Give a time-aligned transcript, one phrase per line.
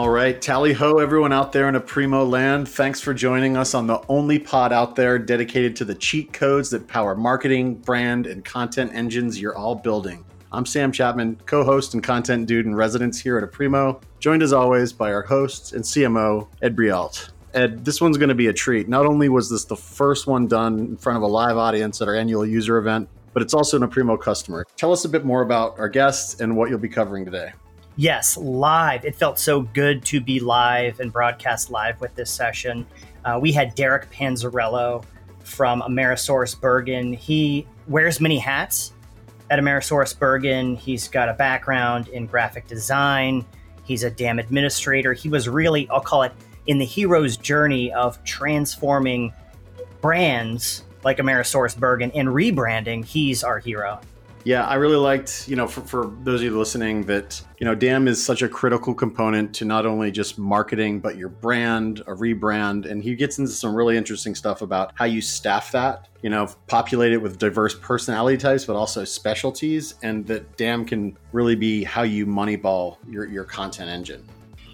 [0.00, 2.66] All right, tally ho, everyone out there in Aprimo land.
[2.66, 6.70] Thanks for joining us on the only pod out there dedicated to the cheat codes
[6.70, 10.24] that power marketing, brand, and content engines you're all building.
[10.52, 14.54] I'm Sam Chapman, co host and content dude in residence here at Aprimo, joined as
[14.54, 17.28] always by our host and CMO, Ed Breault.
[17.52, 18.88] Ed, this one's going to be a treat.
[18.88, 22.08] Not only was this the first one done in front of a live audience at
[22.08, 24.64] our annual user event, but it's also an Aprimo customer.
[24.78, 27.52] Tell us a bit more about our guests and what you'll be covering today.
[27.96, 29.04] Yes, live.
[29.04, 32.86] It felt so good to be live and broadcast live with this session.
[33.24, 35.04] Uh, we had Derek Panzarello
[35.40, 37.12] from Amerisource Bergen.
[37.12, 38.92] He wears many hats
[39.50, 40.76] at Amerisource Bergen.
[40.76, 43.44] He's got a background in graphic design.
[43.84, 45.12] He's a DAM administrator.
[45.12, 46.32] He was really, I'll call it,
[46.66, 49.32] in the hero's journey of transforming
[50.00, 53.04] brands like Amerisource Bergen and rebranding.
[53.04, 54.00] He's our hero.
[54.44, 57.74] Yeah, I really liked, you know, for, for those of you listening, that, you know,
[57.74, 62.14] DAM is such a critical component to not only just marketing, but your brand, a
[62.14, 62.90] rebrand.
[62.90, 66.48] And he gets into some really interesting stuff about how you staff that, you know,
[66.68, 69.96] populate it with diverse personality types, but also specialties.
[70.02, 74.24] And that DAM can really be how you moneyball your, your content engine.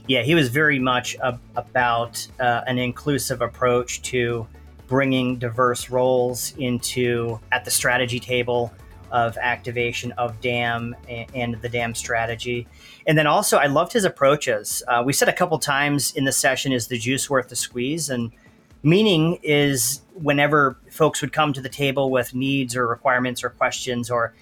[0.06, 4.46] Yeah, he was very much a, about uh, an inclusive approach to
[4.86, 8.72] bringing diverse roles into at the strategy table
[9.10, 12.66] of activation of DAM and the DAM strategy.
[13.06, 14.82] And then also, I loved his approaches.
[14.88, 18.10] Uh, we said a couple times in the session, is the juice worth the squeeze?
[18.10, 18.32] And
[18.82, 24.10] meaning is whenever folks would come to the table with needs or requirements or questions
[24.10, 24.34] or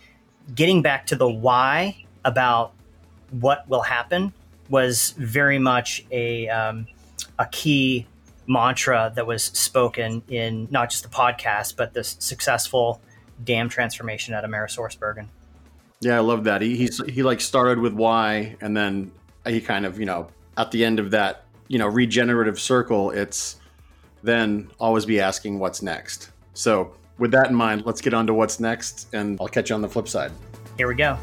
[0.54, 2.72] getting back to the why about
[3.30, 4.32] what will happen
[4.68, 6.86] was very much a, um,
[7.38, 8.06] a key
[8.46, 13.00] mantra that was spoken in not just the podcast, but the successful
[13.42, 15.28] DAM transformation at Amerisource Bergen.
[16.00, 16.60] Yeah, I love that.
[16.60, 19.10] He he's, he like started with why, and then
[19.46, 23.56] he kind of you know at the end of that you know regenerative circle, it's
[24.22, 26.30] then always be asking what's next.
[26.54, 29.74] So with that in mind, let's get on to what's next, and I'll catch you
[29.74, 30.32] on the flip side.
[30.76, 31.18] Here we go.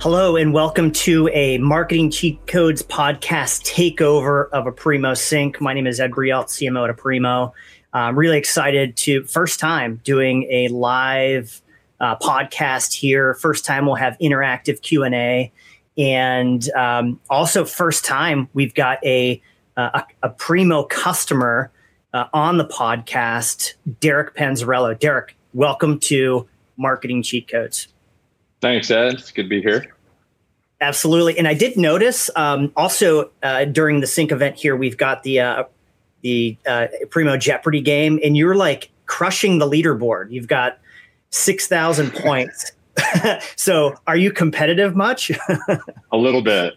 [0.00, 5.60] Hello, and welcome to a Marketing Cheat Codes podcast takeover of Aprimo Sync.
[5.60, 7.52] My name is Ed Breault, CMO at Aprimo.
[7.92, 11.60] I'm really excited to first time doing a live
[11.98, 13.34] uh, podcast here.
[13.34, 15.52] First time we'll have interactive Q and A,
[15.98, 19.42] and um, also first time we've got a
[19.76, 21.72] a, Aprimo customer
[22.14, 24.96] uh, on the podcast, Derek Panzarello.
[24.96, 27.88] Derek, welcome to Marketing Cheat Codes.
[28.60, 29.14] Thanks, Ed.
[29.14, 29.94] It's good to be here.
[30.80, 35.24] Absolutely, and I did notice um, also uh, during the sync event here, we've got
[35.24, 35.64] the uh,
[36.22, 40.30] the uh, Primo Jeopardy game, and you're like crushing the leaderboard.
[40.30, 40.78] You've got
[41.30, 42.72] six thousand points.
[43.56, 45.30] so, are you competitive much?
[46.12, 46.74] a little bit.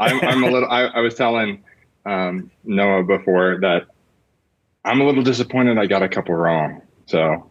[0.00, 0.68] I'm, I'm a little.
[0.68, 1.62] I, I was telling
[2.04, 3.86] um, Noah before that
[4.84, 5.78] I'm a little disappointed.
[5.78, 6.82] I got a couple wrong.
[7.06, 7.50] So.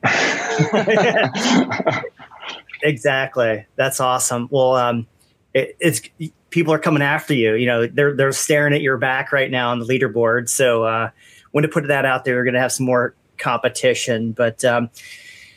[2.84, 3.66] Exactly.
[3.76, 4.48] That's awesome.
[4.52, 5.08] Well, um,
[5.54, 6.02] it, it's
[6.50, 7.56] people are coming after you.
[7.56, 10.50] You know, they're they're staring at your back right now on the leaderboard.
[10.50, 11.10] So uh,
[11.52, 14.34] when to put that out there, we're going to have some more competition.
[14.34, 14.90] But um,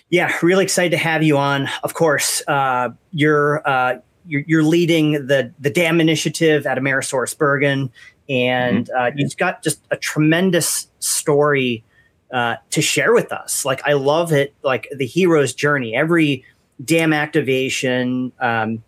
[0.09, 1.69] yeah, really excited to have you on.
[1.82, 7.91] Of course, uh, you're, uh, you're, you're leading the the DAM initiative at Amerisource Bergen,
[8.28, 8.98] and mm-hmm.
[8.98, 11.84] uh, you've got just a tremendous story
[12.32, 13.65] uh, to share with us.
[13.65, 15.94] Like I love it, like the hero's journey.
[15.94, 16.44] Every
[16.84, 18.32] DAM activation.
[18.41, 18.82] Um,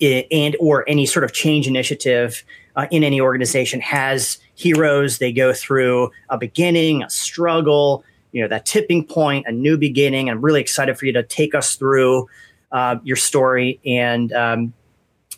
[0.00, 2.42] and or any sort of change initiative
[2.76, 5.18] uh, in any organization has heroes.
[5.18, 10.30] They go through a beginning, a struggle, you know, that tipping point, a new beginning.
[10.30, 12.28] I'm really excited for you to take us through
[12.72, 13.80] uh, your story.
[13.84, 14.72] And, um,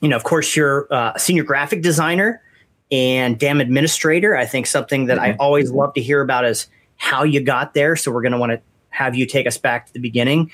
[0.01, 2.43] you know, of course, you're uh, a senior graphic designer
[2.91, 4.37] and DAM administrator.
[4.37, 5.33] I think something that mm-hmm.
[5.33, 7.97] I always love to hear about is how you got there.
[7.97, 10.51] So we're going to want to have you take us back to the beginning.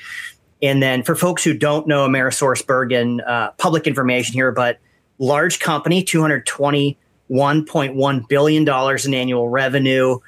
[0.62, 4.78] And then for folks who don't know Amerisource Bergen, uh, public information here, but
[5.18, 10.18] large company, $221.1 billion in annual revenue,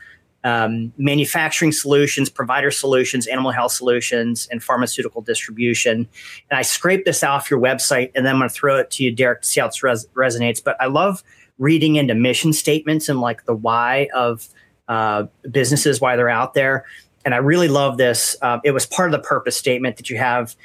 [0.43, 6.09] um, manufacturing solutions, provider solutions, animal health solutions, and pharmaceutical distribution.
[6.50, 9.05] And I scraped this off your website and then I'm going to throw it to
[9.05, 10.62] you, Derek, to see how it res- resonates.
[10.62, 11.23] But I love
[11.59, 14.49] reading into mission statements and like the why of
[14.88, 16.87] uh, businesses, why they're out there
[17.25, 18.37] and I really love this.
[18.43, 20.56] Uh, it was part of the purpose statement that you have,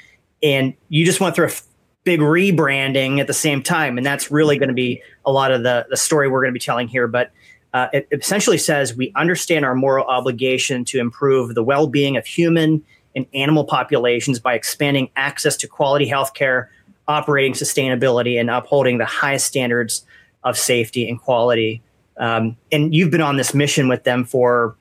[0.41, 1.63] and you just went through a f-
[2.03, 5.63] big rebranding at the same time, and that's really going to be a lot of
[5.63, 7.07] the the story we're going to be telling here.
[7.07, 7.31] But
[7.75, 12.25] Uh, it essentially says we understand our moral obligation to improve the well being of
[12.25, 12.81] human
[13.17, 16.69] and animal populations by expanding access to quality health care,
[17.07, 20.05] operating sustainability, and upholding the highest standards
[20.43, 21.81] of safety and quality.
[22.17, 24.75] Um, and you've been on this mission with them for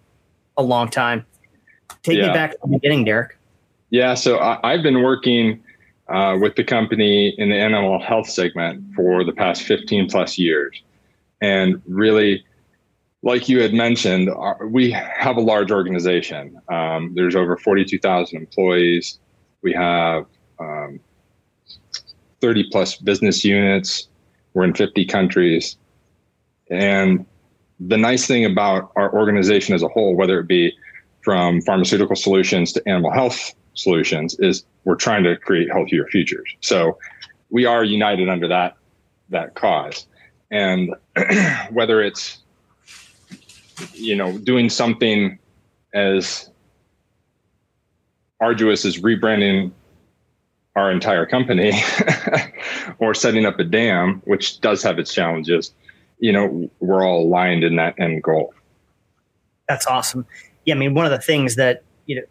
[0.57, 1.27] a long time.
[2.05, 2.29] Take yeah.
[2.29, 3.37] me back to the beginning, Derek.
[3.91, 5.63] Yeah, so I, have been working
[6.09, 10.83] uh, with the company in the animal health segment for the past 15 plus years.
[11.41, 12.45] And really,
[13.23, 16.61] like you had mentioned, our, we have a large organization.
[16.69, 19.19] Um, there's over 42,000 employees.
[19.63, 20.27] We have
[20.59, 21.01] um,
[22.43, 24.09] 30 plus business units.
[24.53, 25.77] We're in 50 countries.
[26.71, 27.25] And
[27.81, 30.77] the nice thing about our organization as a whole, whether it be
[31.25, 36.55] from pharmaceutical solutions to animal health solutions, is we're trying to create healthier futures.
[36.61, 36.99] So
[37.51, 38.77] we are united under that
[39.31, 40.07] that cause.
[40.51, 40.95] And
[41.71, 42.39] whether it's
[43.95, 45.39] you know doing something
[45.95, 46.51] as
[48.41, 49.73] arduous as rebranding
[50.77, 51.73] our entire company
[52.99, 55.73] or setting up a DAM, which does have its challenges,
[56.19, 58.53] you know, we're all aligned in that end goal.
[59.69, 60.27] That's awesome.
[60.65, 62.23] Yeah, I mean, one of the things that you know,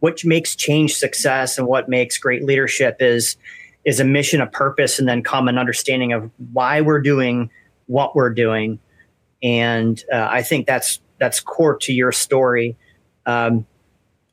[0.00, 3.36] what makes change success and what makes great leadership is
[3.84, 7.50] is a mission, a purpose, and then common understanding of why we're doing
[7.86, 8.78] what we're doing.
[9.42, 12.76] And uh, I think that's that's core to your story.
[13.26, 13.66] Um,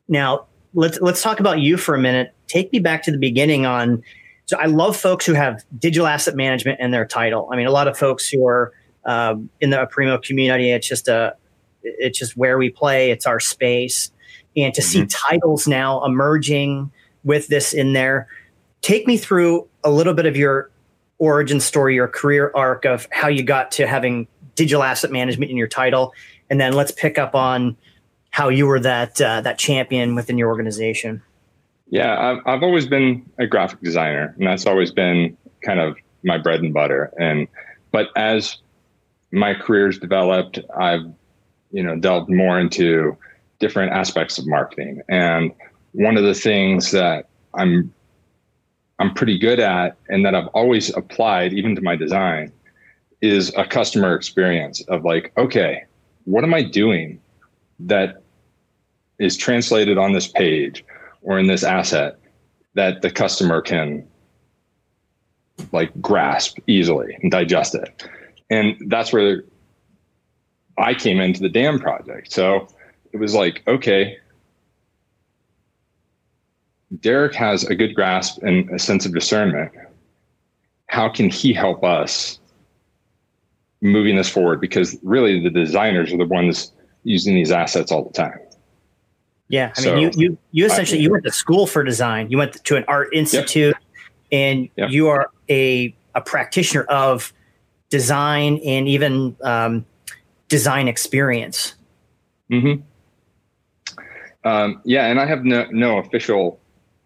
[0.08, 2.34] now, let's let's talk about you for a minute.
[2.48, 4.04] Take me back to the beginning on.
[4.46, 7.50] So I love folks who have digital asset management in their title.
[7.52, 8.74] I mean, a lot of folks who are
[9.06, 10.72] um, in the Aprimo community.
[10.72, 11.36] It's just a,
[11.84, 13.12] it's just where we play.
[13.12, 14.12] It's our space,
[14.56, 15.02] and to mm-hmm.
[15.02, 16.92] see titles now emerging
[17.24, 18.28] with this in there.
[18.82, 20.72] Take me through a little bit of your
[21.20, 25.58] origin story, your career arc of how you got to having digital asset management in
[25.58, 26.14] your title,
[26.50, 27.78] and then let's pick up on
[28.32, 31.22] how you were that uh, that champion within your organization.
[31.90, 36.38] Yeah, I've, I've always been a graphic designer, and that's always been kind of my
[36.38, 37.12] bread and butter.
[37.20, 37.48] And
[37.92, 38.58] but as
[39.32, 41.06] my career's developed, I've
[41.72, 43.18] you know delved more into
[43.60, 45.02] different aspects of marketing.
[45.10, 45.52] And
[45.94, 47.94] one of the things that I'm
[49.00, 52.52] I'm pretty good at and that I've always applied even to my design
[53.22, 55.84] is a customer experience of like, okay,
[56.26, 57.20] what am I doing
[57.80, 58.22] that
[59.20, 60.84] is translated on this page
[61.22, 62.18] or in this asset
[62.74, 64.08] that the customer can
[65.72, 68.08] like grasp easily and digest it?
[68.52, 69.44] and that's where
[70.82, 72.32] I came into the DAM project.
[72.32, 72.68] So
[73.12, 74.18] it was like, okay,
[77.00, 79.72] Derek has a good grasp and a sense of discernment.
[80.88, 82.40] How can he help us
[83.82, 84.60] moving this forward?
[84.60, 86.72] Because really, the designers are the ones
[87.04, 88.40] using these assets all the time.
[89.48, 92.30] Yeah, I so, mean, you you you essentially I, you went to school for design.
[92.30, 93.76] You went to an art institute,
[94.32, 97.34] and you are a a practitioner of
[97.90, 99.86] design and even um,
[100.52, 101.76] design experience.
[102.50, 102.74] Hmm.
[104.44, 106.60] Um, yeah, and I have no no official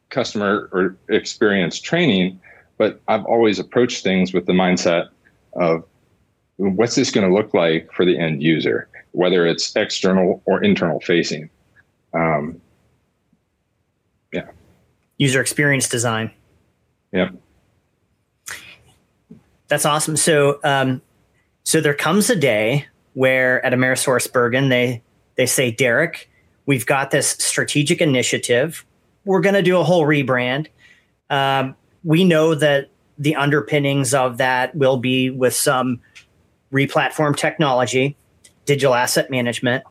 [0.09, 2.39] customer or experience training,
[2.77, 5.09] but I've always approached things with the mindset
[5.53, 5.85] of
[6.57, 10.99] what's this going to look like for the end user, whether it's external or internal
[11.01, 11.51] facing.
[12.15, 12.59] Um,
[14.33, 14.49] yeah.
[15.17, 16.31] User experience design.
[17.11, 17.35] Yep.
[19.67, 20.15] That's awesome.
[20.15, 21.01] So, um,
[21.63, 25.01] so there comes a day where at AmerisourceBergen they
[25.35, 26.29] they say, Derek,
[26.65, 28.85] we've got this strategic initiative.
[29.25, 30.67] We're going to do a whole rebrand.
[31.29, 35.99] Um, we know that the underpinnings of that will be with some
[36.71, 38.15] replatform technology,
[38.65, 39.83] digital asset management.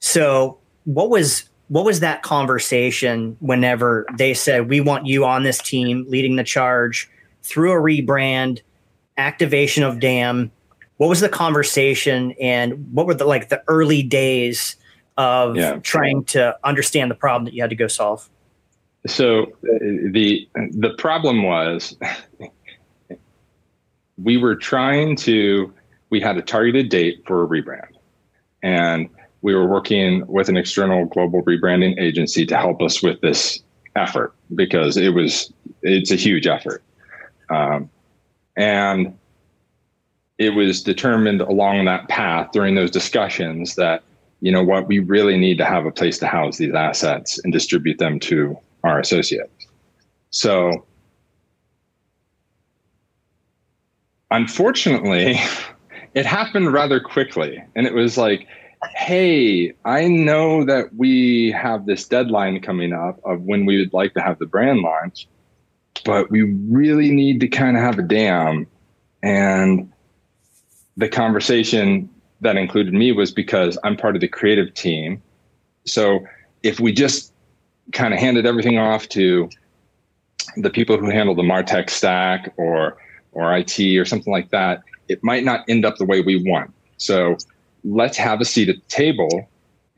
[0.00, 5.58] So, what was what was that conversation whenever they said we want you on this
[5.58, 7.10] team leading the charge
[7.42, 8.60] through a rebrand
[9.18, 10.50] activation of DAM
[10.98, 14.76] what was the conversation and what were the like the early days
[15.16, 15.78] of yeah.
[15.82, 18.28] trying to understand the problem that you had to go solve?
[19.06, 19.78] So uh,
[20.12, 21.96] the the problem was
[24.22, 25.72] we were trying to
[26.10, 27.94] we had a targeted date for a rebrand.
[28.62, 29.08] And
[29.42, 33.62] we were working with an external global rebranding agency to help us with this
[33.94, 35.52] effort because it was
[35.82, 36.82] it's a huge effort.
[37.50, 37.90] Um,
[38.56, 39.17] and
[40.38, 44.02] it was determined along that path during those discussions that,
[44.40, 47.52] you know what, we really need to have a place to house these assets and
[47.52, 49.66] distribute them to our associates.
[50.30, 50.86] So
[54.30, 55.40] unfortunately,
[56.14, 57.62] it happened rather quickly.
[57.74, 58.46] And it was like,
[58.94, 64.14] hey, I know that we have this deadline coming up of when we would like
[64.14, 65.26] to have the brand launch,
[66.04, 68.68] but we really need to kind of have a DAM.
[69.20, 69.92] And
[70.98, 75.22] the conversation that included me was because I'm part of the creative team.
[75.86, 76.26] So
[76.62, 77.32] if we just
[77.92, 79.48] kind of handed everything off to
[80.56, 82.98] the people who handle the Martech stack or
[83.32, 86.72] or IT or something like that, it might not end up the way we want.
[86.96, 87.36] So
[87.84, 89.48] let's have a seat at the table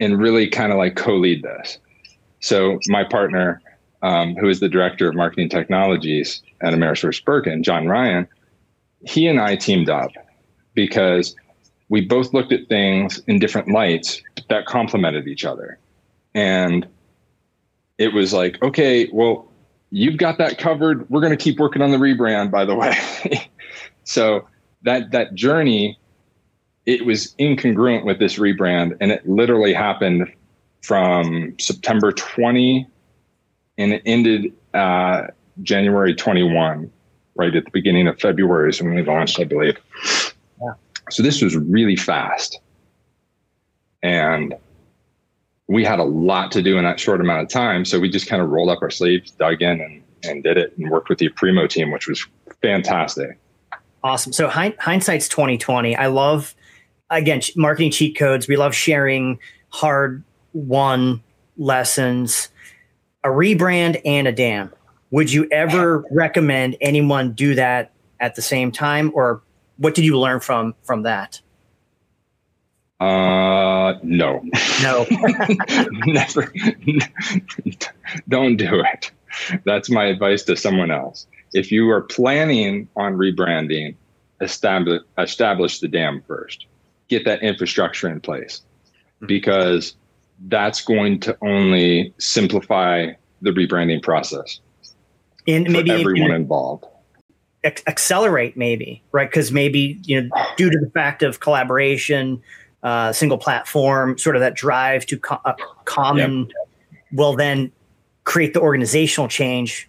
[0.00, 1.78] and really kind of like co-lead this.
[2.40, 3.62] So my partner,
[4.02, 8.28] um, who is the director of marketing technologies at AmerisourceBergen, John Ryan,
[9.07, 10.11] he and I teamed up
[10.87, 11.37] because
[11.90, 15.78] we both looked at things in different lights that complemented each other.
[16.34, 16.87] And
[17.99, 19.46] it was like, okay, well,
[19.90, 21.08] you've got that covered.
[21.10, 22.96] We're going to keep working on the rebrand, by the way.
[24.04, 24.49] so
[24.82, 25.99] that that journey,
[26.87, 30.32] it was incongruent with this rebrand, and it literally happened
[30.80, 32.87] from September 20,
[33.76, 35.26] and it ended uh,
[35.62, 36.90] January 21,
[37.34, 39.76] right at the beginning of February is when we launched, I believe.
[40.62, 40.72] Yeah.
[41.10, 42.60] So this was really fast,
[44.02, 44.54] and
[45.66, 47.84] we had a lot to do in that short amount of time.
[47.84, 50.76] So we just kind of rolled up our sleeves, dug in, and, and did it,
[50.76, 52.26] and worked with the Aprimo team, which was
[52.62, 53.38] fantastic.
[54.02, 54.32] Awesome.
[54.32, 55.94] So hindsight's twenty twenty.
[55.96, 56.54] I love
[57.10, 58.48] again marketing cheat codes.
[58.48, 59.38] We love sharing
[59.70, 61.22] hard won
[61.56, 62.48] lessons,
[63.24, 64.72] a rebrand and a DAM.
[65.10, 69.42] Would you ever recommend anyone do that at the same time, or
[69.80, 71.40] what did you learn from from that?
[73.00, 74.44] Uh, no.
[74.82, 75.06] No.
[76.06, 76.52] Never.
[78.28, 79.10] Don't do it.
[79.64, 81.26] That's my advice to someone else.
[81.54, 83.96] If you are planning on rebranding,
[84.42, 86.66] establish establish the DAM first.
[87.08, 88.60] Get that infrastructure in place
[89.20, 89.26] hmm.
[89.26, 89.96] because
[90.49, 94.60] that's going to only simplify the rebranding process.
[95.49, 96.84] And maybe everyone involved
[97.62, 102.40] accelerate maybe right because maybe you know due to the fact of collaboration
[102.82, 106.50] uh, single platform, sort of that drive to co- uh, common, yep.
[107.12, 107.70] will then
[108.24, 109.88] create the organizational change,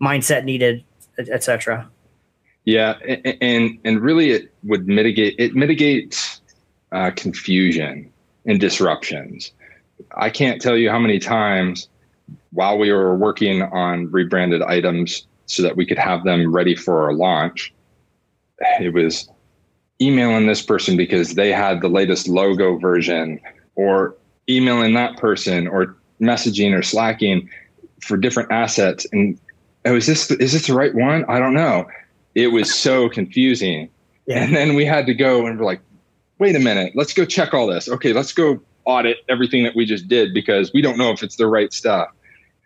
[0.00, 0.84] mindset needed,
[1.18, 1.88] etc.
[2.64, 2.92] Yeah,
[3.40, 5.34] and and really, it would mitigate.
[5.38, 6.40] It mitigates
[6.92, 8.12] uh, confusion
[8.46, 9.52] and disruptions.
[10.16, 11.88] I can't tell you how many times
[12.52, 17.02] while we were working on rebranded items so that we could have them ready for
[17.02, 17.74] our launch,
[18.80, 19.28] it was
[20.00, 23.40] emailing this person because they had the latest logo version
[23.74, 24.16] or
[24.48, 27.50] emailing that person or messaging or slacking
[28.00, 29.06] for different assets.
[29.12, 29.38] And
[29.84, 31.24] oh is this is this the right one?
[31.28, 31.86] I don't know.
[32.34, 33.90] It was so confusing.
[34.26, 34.44] Yeah.
[34.44, 35.80] and then we had to go and we're like
[36.38, 37.88] wait a minute let's go check all this.
[37.88, 41.36] Okay let's go audit everything that we just did because we don't know if it's
[41.36, 42.08] the right stuff.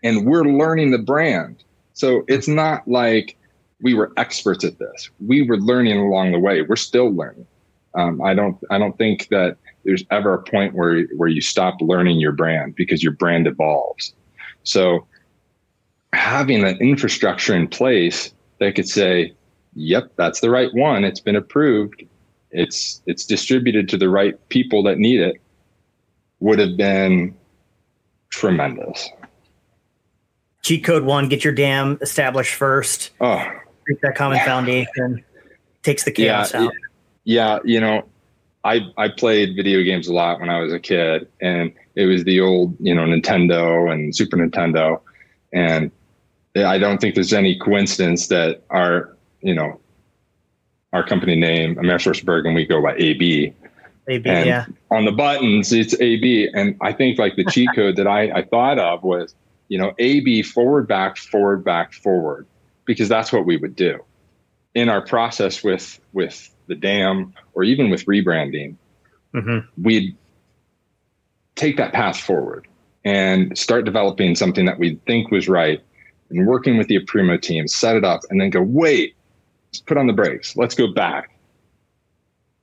[0.02, 3.36] And we're learning the brand so it's not like
[3.80, 5.10] we were experts at this.
[5.24, 6.62] We were learning along the way.
[6.62, 7.46] We're still learning.
[7.94, 11.80] Um, I don't I don't think that there's ever a point where where you stop
[11.80, 14.12] learning your brand because your brand evolves.
[14.64, 15.06] So
[16.12, 19.32] having an infrastructure in place that could say,
[19.74, 21.04] "Yep, that's the right one.
[21.04, 22.02] It's been approved.
[22.50, 25.36] It's it's distributed to the right people that need it,"
[26.40, 27.36] would have been
[28.30, 29.08] tremendous.
[30.64, 33.10] Cheat code one: get your DAM established first.
[33.20, 33.36] Oh,
[33.84, 34.46] create that common yeah.
[34.46, 35.22] foundation,
[35.82, 36.72] takes the chaos yeah, out.
[37.24, 38.08] Yeah, you know,
[38.64, 42.24] I I played video games a lot when I was a kid, and it was
[42.24, 45.02] the old you know Nintendo and Super Nintendo,
[45.52, 45.90] and
[46.56, 49.78] I don't think there's any coincidence that our you know
[50.94, 53.52] our company name AmerisourceBergen we go by AB.
[54.08, 54.64] AB, and yeah.
[54.90, 58.42] On the buttons, it's AB, and I think like the cheat code that I I
[58.44, 59.34] thought of was
[59.68, 62.46] you know AB forward back forward back forward
[62.84, 64.02] because that's what we would do
[64.74, 68.76] in our process with with the DAM or even with rebranding.
[69.34, 69.82] Mm-hmm.
[69.82, 70.16] we'd
[71.56, 72.68] take that path forward
[73.04, 75.82] and start developing something that we think was right
[76.30, 79.16] and working with the Aprimo team set it up and then go wait
[79.74, 80.56] let's put on the brakes.
[80.56, 81.36] Let's go back.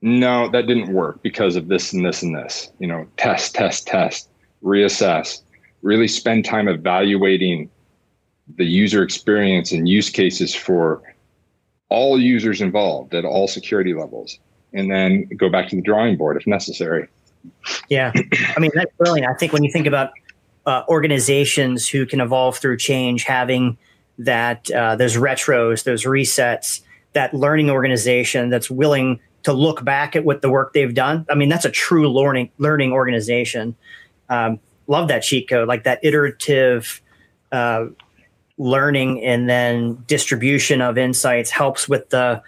[0.01, 3.85] No that didn't work because of this and this and this you know test test
[3.85, 4.29] test
[4.63, 5.41] reassess
[5.81, 7.69] really spend time evaluating
[8.57, 11.01] the user experience and use cases for
[11.89, 14.39] all users involved at all security levels
[14.73, 17.07] and then go back to the drawing board if necessary
[17.89, 18.11] yeah
[18.55, 20.11] i mean that's brilliant i think when you think about
[20.67, 23.77] uh, organizations who can evolve through change having
[24.19, 26.81] that uh, those retros those resets
[27.13, 31.25] that learning organization that's willing to look back at what the work they've done.
[31.29, 33.75] I mean, that's a true learning learning organization.
[34.29, 34.59] Um,
[34.91, 37.01] love that cheat code, like that iterative
[37.51, 37.85] uh,
[38.57, 42.43] learning and then distribution of insights helps with the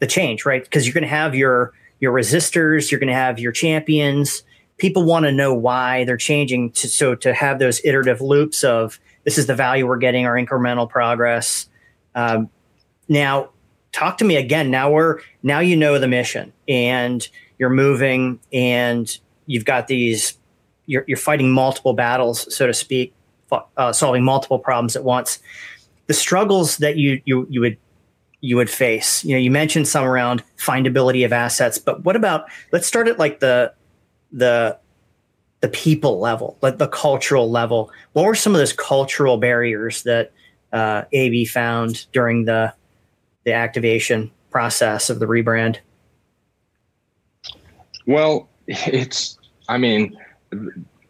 [0.00, 0.64] the change, right?
[0.64, 4.42] Because you're going to have your your resistors, you're going to have your champions.
[4.78, 6.72] People want to know why they're changing.
[6.72, 10.34] To, so to have those iterative loops of this is the value we're getting, our
[10.34, 11.68] incremental progress.
[12.16, 12.50] Um,
[13.08, 13.50] now,
[13.92, 14.70] talk to me again.
[14.70, 19.06] Now we're now you know the mission, and you're moving, and
[19.46, 20.38] you've got these.
[20.86, 23.14] You're, you're fighting multiple battles, so to speak,
[23.76, 25.38] uh, solving multiple problems at once.
[26.06, 27.76] The struggles that you you you would
[28.40, 29.24] you would face.
[29.24, 33.18] You know, you mentioned some around findability of assets, but what about let's start at
[33.18, 33.72] like the
[34.32, 34.78] the
[35.62, 37.90] the people level, like the cultural level.
[38.12, 40.32] What were some of those cultural barriers that
[40.72, 42.74] uh, AB found during the
[43.44, 45.78] the activation process of the rebrand?
[48.06, 50.18] Well, it's I mean,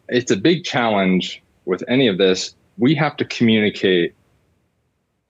[0.09, 2.55] it's a big challenge with any of this.
[2.77, 4.15] We have to communicate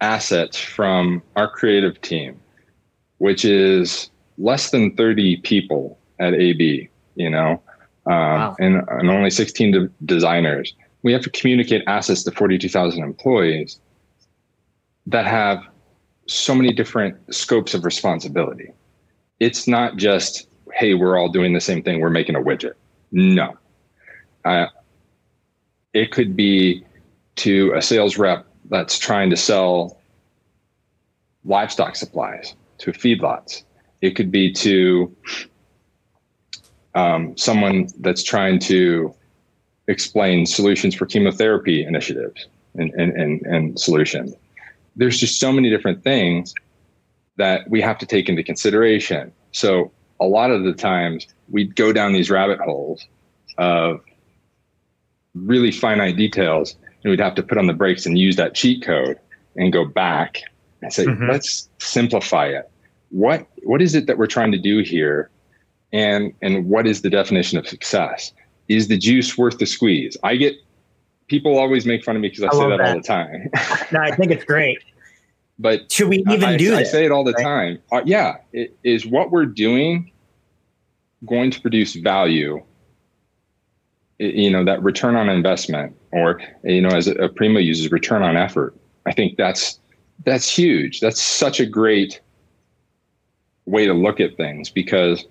[0.01, 2.39] assets from our creative team,
[3.17, 7.61] which is less than 30 people at AB, you know,
[8.05, 8.55] um, wow.
[8.59, 10.73] and, and only 16 de- designers.
[11.03, 13.79] We have to communicate assets to 42,000 employees
[15.07, 15.63] that have
[16.27, 18.71] so many different scopes of responsibility.
[19.39, 22.73] It's not just, hey, we're all doing the same thing, we're making a widget.
[23.11, 23.57] No.
[24.45, 24.67] Uh,
[25.93, 26.83] it could be
[27.35, 29.99] to a sales rep that's trying to sell
[31.45, 33.63] livestock supplies to feedlots.
[34.01, 35.15] It could be to
[36.95, 39.13] um, someone that's trying to
[39.87, 44.33] explain solutions for chemotherapy initiatives and, and, and, and solutions.
[44.95, 46.53] There's just so many different things
[47.37, 49.31] that we have to take into consideration.
[49.51, 53.05] So a lot of the times we go down these rabbit holes
[53.57, 54.01] of
[55.33, 58.83] really finite details and we'd have to put on the brakes and use that cheat
[58.83, 59.19] code
[59.55, 60.41] and go back
[60.81, 61.29] and say mm-hmm.
[61.29, 62.69] let's simplify it.
[63.09, 65.29] What what is it that we're trying to do here?
[65.91, 68.33] And and what is the definition of success?
[68.67, 70.17] Is the juice worth the squeeze?
[70.23, 70.55] I get
[71.27, 73.49] people always make fun of me because i, I say that, that, all the time.
[73.91, 74.79] No i think it's great.
[75.59, 77.43] But should we even I, do I, this, I say it all the right?
[77.43, 77.79] time.
[77.91, 80.11] Uh, yeah it, is what we're doing
[81.25, 82.61] going to produce value
[84.23, 88.75] you know that return on investment or you know as Aprimo uses return on effort
[89.05, 89.79] i think that's
[90.25, 90.99] that's huge.
[90.99, 92.21] That's such a great
[93.65, 95.25] way to look at things because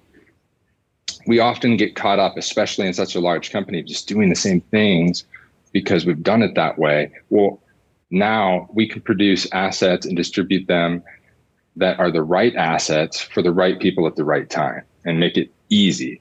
[1.27, 4.61] we often get caught up especially in such a large company just doing the same
[4.61, 5.25] things
[5.73, 7.13] because we've done it that way.
[7.31, 7.63] Well
[8.11, 11.03] now we can produce assets and distribute them
[11.77, 15.37] that are the right assets for the right people at the right time and make
[15.37, 16.21] it easy.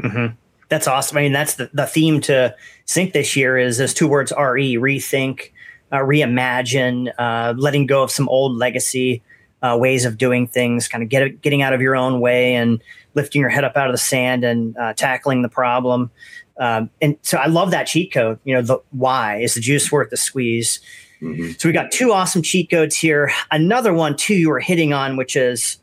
[0.00, 0.34] Mm-hmm
[0.70, 1.18] that's awesome.
[1.18, 2.54] I mean, that's the, the theme to
[2.86, 5.50] sync this year is those two words RE, rethink,
[5.92, 9.22] uh, reimagine, uh, letting go of some old legacy
[9.62, 12.82] uh, ways of doing things, kind of get, getting out of your own way and
[13.14, 16.10] lifting your head up out of the sand and uh, tackling the problem.
[16.58, 18.38] Um, and so I love that cheat code.
[18.44, 20.80] You know, the why is the juice worth the squeeze?
[21.20, 21.52] Mm-hmm.
[21.58, 23.32] So we got two awesome cheat codes here.
[23.50, 25.78] Another one too you were hitting on, which is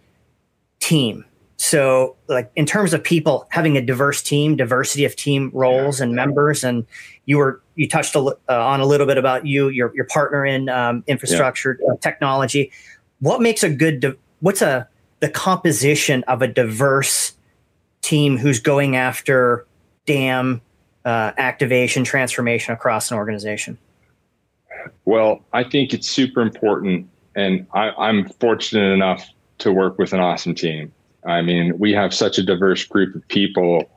[0.79, 1.25] team.
[1.57, 6.13] So, like in terms of people having a diverse team, diversity of team roles and
[6.13, 6.85] members, and
[7.25, 10.45] you were you touched a, uh, on a little bit about you, your your partner
[10.45, 11.95] in um, infrastructure yeah.
[11.99, 12.71] technology.
[13.19, 13.99] What makes a good?
[14.01, 14.87] Di- what's a
[15.19, 17.33] the composition of a diverse
[18.01, 19.65] team who's going after
[20.05, 20.61] DAM
[21.05, 23.79] uh, activation transformation across an organization?
[25.05, 30.19] Well, I think it's super important, and I, I'm fortunate enough to work with an
[30.19, 30.93] awesome team
[31.27, 33.89] I mean, we have such a diverse group of people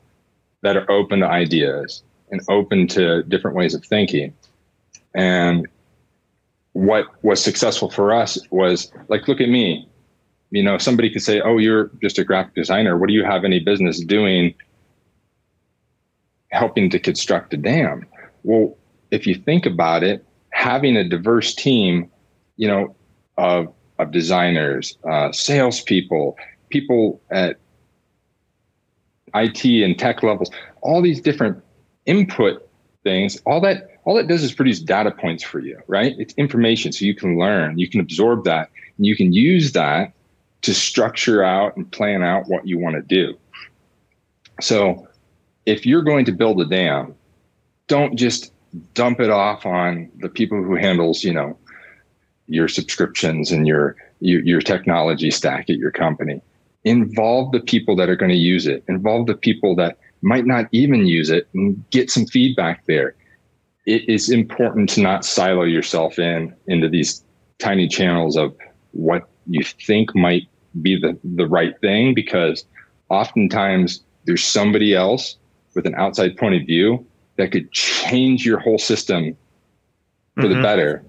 [0.62, 4.34] that are open to ideas and open to different ways of thinking.
[5.14, 5.66] And
[6.72, 9.88] what was successful for us was like, look at me.
[10.50, 12.98] You know, somebody could say, Oh, you're just a graphic designer.
[12.98, 14.52] What do you have any business doing
[16.50, 18.06] helping to construct a DAM?
[18.42, 18.76] Well,
[19.12, 22.10] if you think about it, having a diverse team,
[22.56, 22.96] you know,
[23.38, 26.36] of, of designers, uh, salespeople,
[26.70, 27.58] people at
[29.34, 31.62] IT and tech levels, all these different
[32.06, 32.68] input
[33.02, 36.14] things, all that all that does is produce data points for you, right?
[36.18, 40.12] It's information so you can learn, you can absorb that, and you can use that
[40.62, 43.38] to structure out and plan out what you want to do.
[44.60, 45.06] So
[45.66, 47.14] if you're going to build a DAM,
[47.88, 48.52] don't just
[48.94, 51.58] dump it off on the people who handles, you know,
[52.46, 56.42] your subscriptions and your your, your technology stack at your company
[56.84, 60.66] involve the people that are going to use it, involve the people that might not
[60.72, 63.14] even use it and get some feedback there.
[63.86, 67.24] It is important to not silo yourself in into these
[67.58, 68.54] tiny channels of
[68.92, 70.48] what you think might
[70.82, 72.64] be the, the right thing because
[73.08, 75.36] oftentimes there's somebody else
[75.74, 77.04] with an outside point of view
[77.36, 79.36] that could change your whole system
[80.34, 80.54] for mm-hmm.
[80.54, 81.04] the better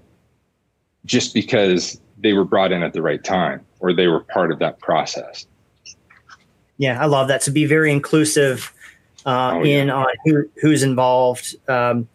[1.04, 4.58] just because they were brought in at the right time or they were part of
[4.58, 5.46] that process.
[6.82, 7.42] Yeah, I love that.
[7.42, 8.72] To be very inclusive
[9.24, 11.54] uh, oh, in on who, who's involved.
[11.68, 12.08] Um,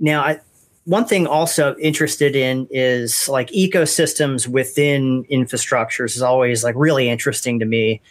[0.00, 0.40] now, I,
[0.86, 7.60] one thing also interested in is like ecosystems within infrastructures is always like really interesting
[7.60, 8.02] to me.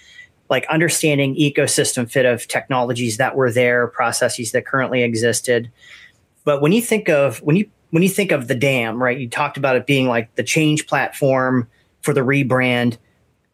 [0.50, 5.70] Like understanding ecosystem fit of technologies that were there, processes that currently existed.
[6.46, 9.20] But when you think of when you when you think of the DAM, right?
[9.20, 11.68] You talked about it being like the change platform
[12.00, 12.98] for the rebrand.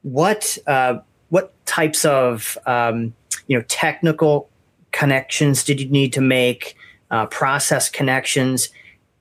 [0.03, 0.99] What uh,
[1.33, 3.11] what types of um,
[3.47, 4.51] you know technical
[4.91, 6.77] connections did you need to make?
[7.09, 8.69] Uh, process connections.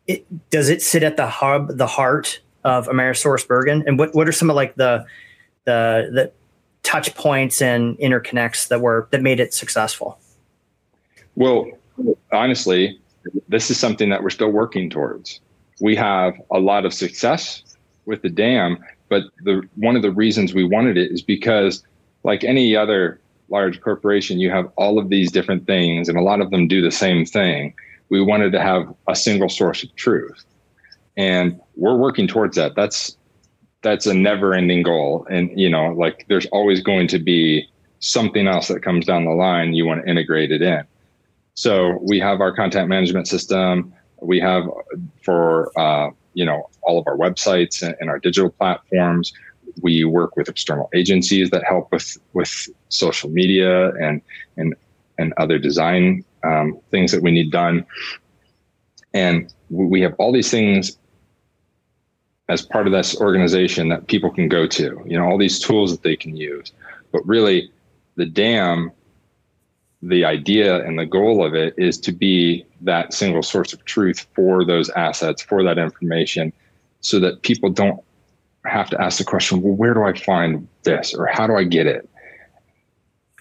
[0.07, 3.83] It, does it sit at the hub, the heart of Amerisource Bergen?
[3.87, 5.07] And what what are some of like the
[5.65, 6.33] the the
[6.83, 10.19] touch points and interconnects that were that made it successful?
[11.35, 11.67] Well,
[12.31, 13.01] honestly,
[13.49, 15.41] this is something that we're still working towards.
[15.81, 17.63] We have a lot of success
[18.05, 21.83] with the DAM, but the one of the reasons we wanted it is because,
[22.25, 26.41] like any other large corporation, you have all of these different things, and a lot
[26.41, 27.75] of them do the same thing.
[28.09, 30.45] We wanted to have a single source of truth,
[31.17, 32.75] and we're working towards that.
[32.75, 33.17] That's
[33.83, 37.69] that's a never-ending goal, and you know, like there's always going to be
[38.01, 39.75] something else that comes down the line.
[39.75, 40.85] You want to integrate it in.
[41.55, 43.93] So we have our content management system.
[44.21, 44.65] We have
[45.23, 49.33] for uh, you know all of our websites and, and our digital platforms.
[49.81, 54.21] We work with external agencies that help with with social media and
[54.57, 54.75] and
[55.19, 57.87] and other design um, things that we need done.
[59.15, 60.97] And we have all these things
[62.49, 65.03] as part of this organization that people can go to.
[65.07, 66.73] You know, all these tools that they can use.
[67.13, 67.71] But really,
[68.17, 68.93] the DAM
[70.03, 74.27] the idea and the goal of it is to be that single source of truth
[74.35, 76.53] for those assets, for that information,
[77.01, 78.03] so that people don't
[78.65, 81.65] have to ask the question, well, where do I find this or how do I
[81.65, 82.09] get it?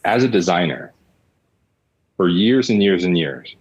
[0.04, 0.94] As a designer,
[2.18, 3.56] for years and years and years,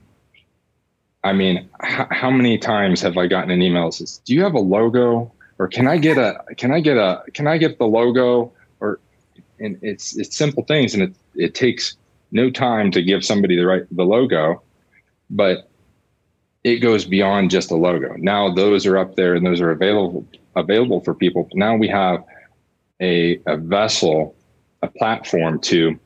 [1.22, 4.42] I mean, h- how many times have I gotten an email that says, "Do you
[4.42, 7.78] have a logo?" or "Can I get a Can I get a Can I get
[7.78, 9.00] the logo?" or
[9.58, 11.96] and it's it's simple things, and it it takes
[12.32, 14.62] no time to give somebody the right the logo,
[15.30, 15.69] but
[16.64, 18.14] it goes beyond just a logo.
[18.16, 21.48] Now those are up there and those are available available for people.
[21.54, 22.24] Now we have
[23.00, 24.34] a, a vessel,
[24.82, 25.98] a platform to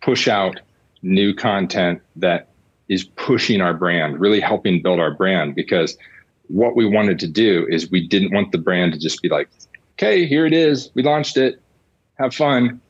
[0.00, 0.60] push out
[1.02, 2.48] new content that
[2.88, 5.54] is pushing our brand, really helping build our brand.
[5.54, 5.96] Because
[6.48, 9.48] what we wanted to do is we didn't want the brand to just be like,
[9.94, 10.90] okay, here it is.
[10.94, 11.60] We launched it.
[12.18, 12.80] Have fun.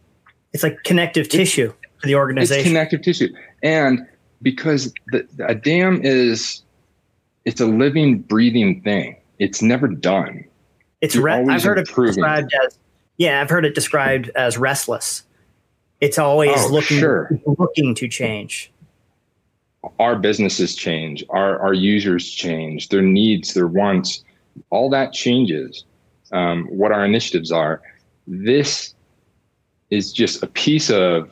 [0.53, 2.61] It's like connective tissue for the organization.
[2.61, 3.33] It's connective tissue.
[3.63, 4.07] And
[4.43, 6.63] because the, a DAM is
[7.45, 9.17] it's a living, breathing thing.
[9.39, 10.45] It's never done.
[11.01, 12.13] It's re- I've heard improving.
[12.13, 12.79] it described as
[13.17, 15.25] yeah, I've heard it described as restless.
[16.01, 17.31] It's always oh, looking sure.
[17.59, 18.73] looking to change.
[19.99, 24.25] Our businesses change, our our users change, their needs, their wants,
[24.71, 25.85] all that changes.
[26.33, 27.83] Um, what our initiatives are.
[28.27, 28.95] This
[29.91, 31.31] is just a piece of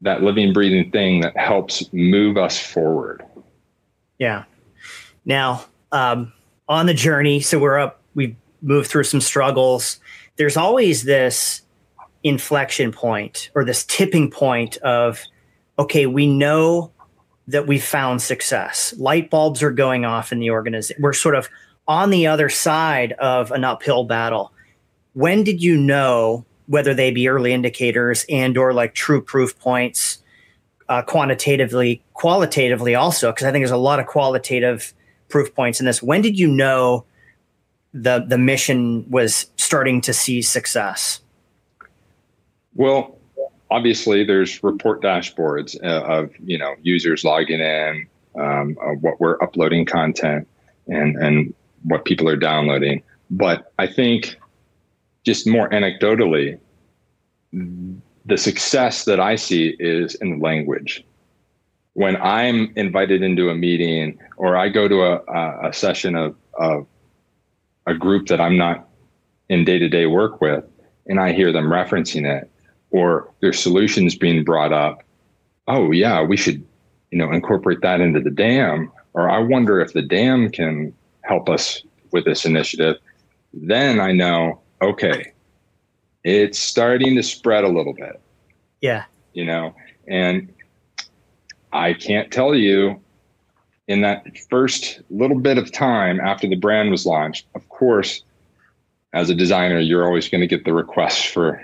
[0.00, 3.24] that living, breathing thing that helps move us forward.
[4.18, 4.44] Yeah.
[5.24, 6.32] Now, um,
[6.68, 10.00] on the journey, so we're up, we've moved through some struggles.
[10.36, 11.62] There's always this
[12.22, 15.22] inflection point or this tipping point of,
[15.78, 16.92] okay, we know
[17.46, 18.94] that we found success.
[18.98, 21.02] Light bulbs are going off in the organization.
[21.02, 21.48] We're sort of
[21.86, 24.52] on the other side of an uphill battle.
[25.14, 30.22] When did you know whether they be early indicators and or like true proof points
[30.88, 34.94] uh, quantitatively qualitatively also because i think there's a lot of qualitative
[35.28, 36.02] proof points in this.
[36.02, 37.04] When did you know
[37.92, 41.20] the the mission was starting to see success?
[42.74, 43.16] Well
[43.70, 48.06] obviously there's report dashboards uh, of you know users logging in
[48.38, 50.48] um, what we're uploading content
[50.86, 51.54] and and
[51.84, 53.02] what people are downloading.
[53.30, 54.36] But i think
[55.28, 56.58] just more anecdotally,
[57.52, 61.04] the success that I see is in language.
[61.92, 66.86] When I'm invited into a meeting or I go to a, a session of, of
[67.86, 68.88] a group that I'm not
[69.50, 70.64] in day to day work with,
[71.08, 72.50] and I hear them referencing it
[72.90, 75.02] or their solutions being brought up,
[75.66, 76.64] oh yeah, we should,
[77.10, 78.90] you know, incorporate that into the DAM.
[79.12, 82.96] Or I wonder if the DAM can help us with this initiative.
[83.52, 85.32] Then I know, okay,
[86.24, 88.20] it's starting to spread a little bit.
[88.80, 89.04] Yeah.
[89.32, 89.74] You know,
[90.06, 90.52] and
[91.72, 93.00] I can't tell you
[93.86, 98.22] in that first little bit of time after the brand was launched, of course,
[99.12, 101.62] as a designer, you're always going to get the requests for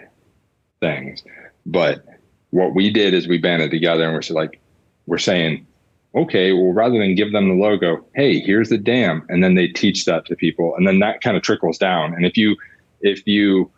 [0.81, 1.23] things.
[1.67, 2.05] But
[2.51, 4.61] what we did is we banded together and we're like,
[5.07, 5.67] we're saying,
[6.15, 9.69] okay, well, rather than give them the logo, hey, here's the DAM, and then they
[9.69, 12.15] teach that to people, and then that kind of trickles down.
[12.15, 12.57] And if you
[13.05, 13.71] if you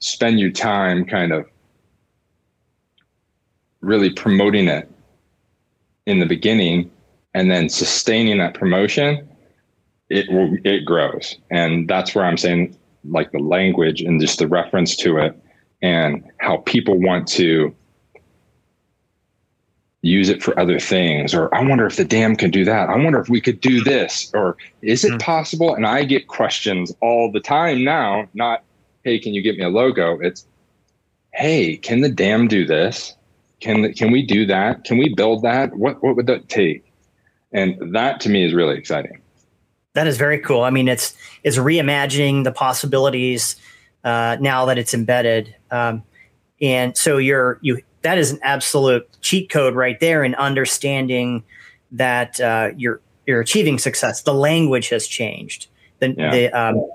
[0.00, 1.46] spend your time kind of
[3.80, 4.90] really promoting it
[6.06, 6.90] in the beginning
[7.32, 9.26] and then sustaining that promotion,
[10.10, 11.36] it will it grows.
[11.50, 15.38] And that's where I'm saying like the language and just the reference to it
[15.82, 17.74] and how people want to
[20.04, 22.90] use it for other things or i wonder if the DAM can do that.
[22.90, 25.18] I wonder if we could do this or is it mm-hmm.
[25.18, 25.74] possible?
[25.74, 28.62] And i get questions all the time now not
[29.02, 30.18] hey can you get me a logo?
[30.20, 30.46] It's
[31.32, 33.16] hey can the DAM do this?
[33.60, 34.84] Can can we do that?
[34.84, 35.74] Can we build that?
[35.74, 36.84] What what would that take?
[37.52, 39.22] And that to me is really exciting.
[39.94, 40.62] That is very cool.
[40.64, 43.56] I mean it's it's reimagining the possibilities
[44.04, 45.54] uh, now that it's embedded.
[45.70, 46.02] Um,
[46.60, 51.42] and so you're you that is an absolute cheat code right there in understanding
[51.90, 54.22] that uh, you're you're achieving success.
[54.22, 55.66] The language has changed.
[55.98, 56.30] The yeah.
[56.30, 56.86] the um,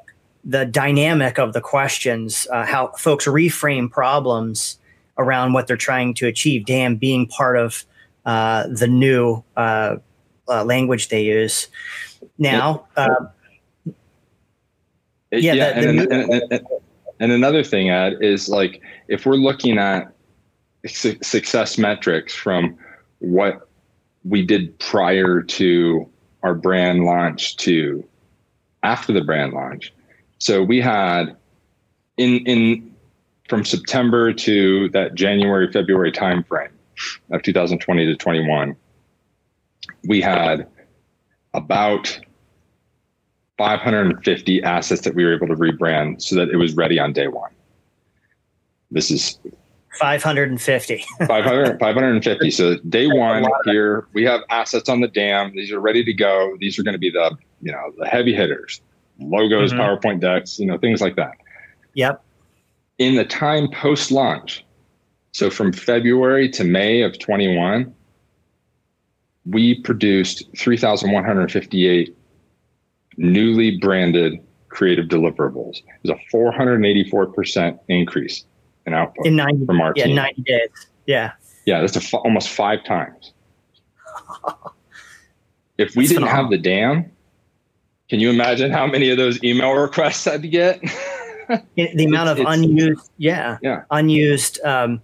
[0.45, 4.77] the dynamic of the questions, uh, how folks reframe problems
[5.17, 6.65] around what they're trying to achieve.
[6.65, 7.85] DAM, being part of
[8.25, 9.97] uh, the new uh,
[10.47, 11.67] uh, language they use
[12.37, 12.85] now.
[12.95, 13.07] Uh,
[15.31, 16.67] yeah, yeah the, the and, new- and, and,
[17.19, 20.13] and another thing, Ed, is like if we're looking at
[20.85, 22.77] su- success metrics from
[23.19, 23.67] what
[24.23, 26.09] we did prior to
[26.43, 28.03] our brand launch to
[28.83, 29.93] after the brand launch.
[30.37, 31.35] So we had
[32.17, 32.95] in in
[33.49, 36.69] from September to that January February timeframe
[37.31, 38.75] of 2020 to 21,
[40.07, 40.67] we had
[41.53, 42.19] about
[43.57, 47.27] 550 assets that we were able to rebrand so that it was ready on day
[47.27, 47.51] one.
[48.91, 49.39] This is
[49.97, 51.05] 550.
[51.27, 52.51] 500, 550.
[52.51, 55.53] So day one here, we have assets on the DAM.
[55.55, 56.55] These are ready to go.
[56.59, 58.81] These are going to be the, you know, the heavy hitters,
[59.19, 59.81] logos, mm-hmm.
[59.81, 61.33] PowerPoint decks, you know, things like that.
[61.95, 62.23] Yep.
[62.99, 64.65] In the time post launch,
[65.31, 67.93] so from February to May of 21,
[69.45, 72.15] we produced 3,158
[73.17, 75.77] newly branded creative deliverables.
[76.03, 78.45] It was a 484% increase
[78.89, 80.15] in output in 90 from our yeah, team.
[80.15, 80.69] 90 days.
[81.05, 81.31] Yeah.
[81.65, 83.33] Yeah, that's f- almost five times.
[85.77, 86.27] if we that's didn't phenomenal.
[86.27, 87.11] have the DAM,
[88.09, 90.81] can you imagine how many of those email requests I'd get?
[91.75, 95.01] the amount of unused, yeah, yeah, unused um,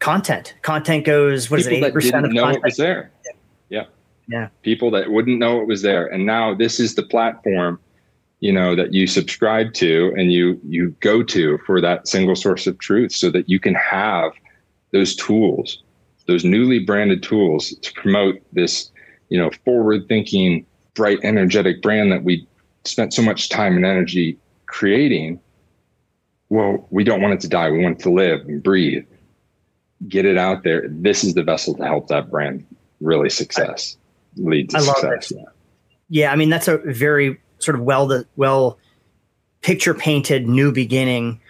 [0.00, 0.54] content.
[0.62, 1.50] Content goes.
[1.50, 1.86] What People is it?
[1.86, 2.64] Eight percent of know content.
[2.64, 3.12] it was there.
[3.70, 3.84] Yeah.
[4.28, 4.48] Yeah.
[4.62, 7.78] People that wouldn't know it was there, and now this is the platform
[8.40, 12.66] you know that you subscribe to and you you go to for that single source
[12.66, 14.32] of truth so that you can have
[14.92, 15.82] those tools
[16.28, 18.92] those newly branded tools to promote this
[19.30, 22.46] you know forward thinking bright energetic brand that we
[22.84, 25.40] spent so much time and energy creating.
[26.50, 27.70] Well we don't want it to die.
[27.70, 29.06] We want it to live and breathe.
[30.06, 30.86] Get it out there.
[30.88, 32.64] This is the vessel to help that brand
[33.00, 33.96] really success
[34.36, 35.32] lead to I success.
[35.34, 35.44] yeah.
[36.08, 38.78] yeah i mean that's a very sort of well the well
[39.60, 41.40] picture painted new beginning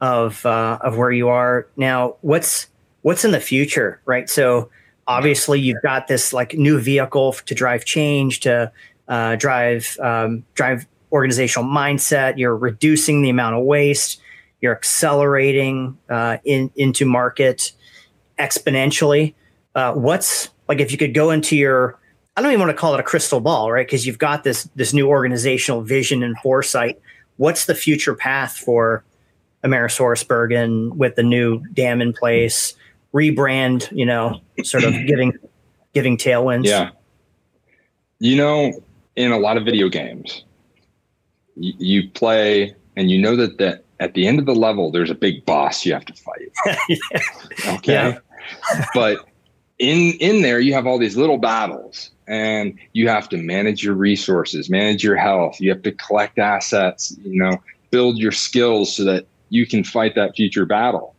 [0.00, 2.16] of uh, of where you are now.
[2.20, 2.66] What's
[3.02, 4.28] what's in the future, right?
[4.28, 4.70] So
[5.06, 8.72] obviously you've got this like new vehicle to drive change to
[9.08, 12.36] uh, drive um, drive organizational mindset.
[12.36, 14.20] You're reducing the amount of waste.
[14.60, 17.72] You're accelerating uh, in into market
[18.38, 19.34] exponentially.
[19.74, 21.98] Uh, what's like if you could go into your
[22.36, 23.86] I don't even want to call it a crystal ball, right?
[23.86, 27.00] Because you've got this this new organizational vision and foresight.
[27.38, 29.04] What's the future path for
[29.64, 32.74] AmerisourceBergen with the new DAM in place,
[33.14, 35.32] rebrand, you know, sort of giving
[35.94, 36.66] giving tailwinds?
[36.66, 36.90] Yeah.
[38.18, 38.72] You know,
[39.16, 40.44] in a lot of video games,
[41.56, 45.10] you, you play and you know that that at the end of the level there's
[45.10, 46.52] a big boss you have to fight.
[46.88, 47.76] yeah.
[47.76, 47.92] Okay.
[47.92, 48.18] Yeah.
[48.94, 49.26] but
[49.78, 53.94] in in there you have all these little battles and you have to manage your
[53.94, 55.60] resources, manage your health.
[55.60, 57.58] You have to collect assets, you know,
[57.90, 61.14] build your skills so that you can fight that future battle.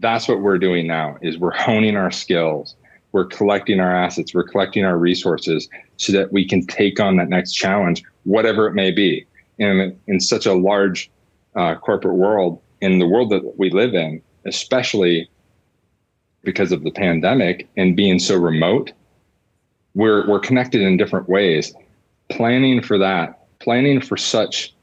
[0.00, 2.74] That's what we're doing now is we're honing our skills.
[3.12, 7.28] We're collecting our assets, we're collecting our resources so that we can take on that
[7.28, 9.26] next challenge, whatever it may be.
[9.58, 11.10] And in such a large
[11.54, 15.28] uh, corporate world, in the world that we live in, especially
[16.42, 18.92] because of the pandemic and being so remote,
[19.94, 21.74] we're we're connected in different ways.
[22.28, 24.74] Planning for that, planning for such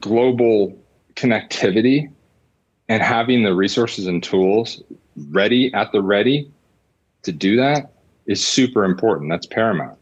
[0.00, 0.76] global
[1.14, 2.10] connectivity
[2.88, 4.82] and having the resources and tools
[5.30, 6.50] ready at the ready
[7.22, 7.92] to do that
[8.26, 9.30] is super important.
[9.30, 9.98] That's paramount.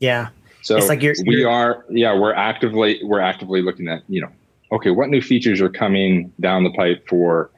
[0.00, 0.28] Yeah.
[0.62, 4.20] So it's like you're, we you're, are, yeah, we're actively we're actively looking at, you
[4.20, 4.30] know,
[4.70, 7.50] okay, what new features are coming down the pipe for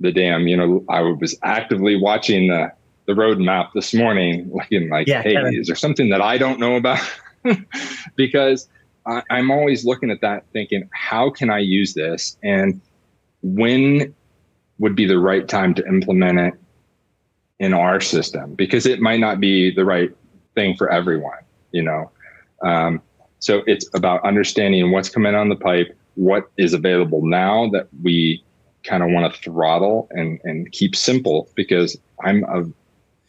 [0.00, 0.46] the DAM?
[0.46, 2.72] You know, I was actively watching the
[3.06, 5.54] the roadmap this morning, looking like, yeah, hey, Kevin.
[5.54, 7.00] is there something that I don't know about?
[8.16, 8.68] because
[9.06, 12.80] I, I'm always looking at that, thinking, how can I use this, and
[13.42, 14.14] when
[14.78, 16.54] would be the right time to implement it
[17.58, 18.54] in our system?
[18.54, 20.10] Because it might not be the right
[20.54, 21.38] thing for everyone,
[21.72, 22.10] you know.
[22.62, 23.00] Um,
[23.38, 28.42] so it's about understanding what's coming on the pipe, what is available now that we
[28.82, 32.64] kind of want to throttle and and keep simple because I'm a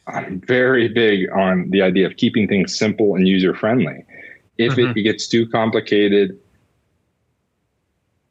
[0.08, 4.06] I'm very big on the idea of keeping things simple and user friendly.
[4.58, 4.98] If mm-hmm.
[4.98, 6.40] it gets too complicated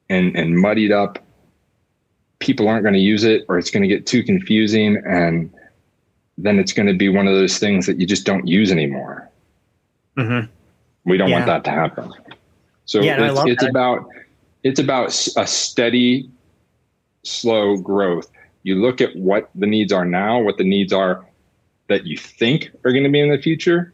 [0.09, 1.19] and and muddied up,
[2.39, 5.53] people aren't going to use it or it's going to get too confusing and
[6.39, 9.31] then it's going to be one of those things that you just don't use anymore.
[10.19, 10.51] Mm-hmm.
[11.05, 11.37] We don't yeah.
[11.37, 12.13] want that to happen.
[12.85, 14.07] So yeah, it's, it's about
[14.63, 16.31] it's about a steady,
[17.23, 18.31] slow growth.
[18.63, 21.25] You look at what the needs are now, what the needs are
[21.89, 23.93] that you think are going to be in the future,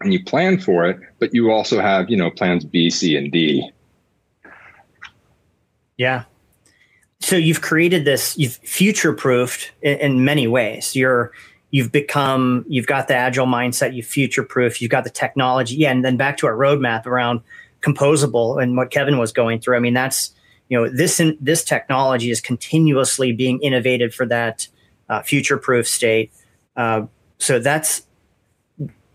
[0.00, 0.98] and you plan for it.
[1.18, 3.70] But you also have, you know, plans B, C, and D.
[5.96, 6.24] Yeah.
[7.20, 8.36] So you've created this.
[8.36, 10.94] You've future proofed in, in many ways.
[10.94, 11.32] You're
[11.70, 15.90] you've become you've got the agile mindset you future proof you've got the technology yeah
[15.90, 17.40] and then back to our roadmap around
[17.82, 20.32] composable and what kevin was going through i mean that's
[20.68, 24.68] you know this in, this technology is continuously being innovated for that
[25.08, 26.32] uh, future proof state
[26.76, 27.06] uh,
[27.38, 28.06] so that's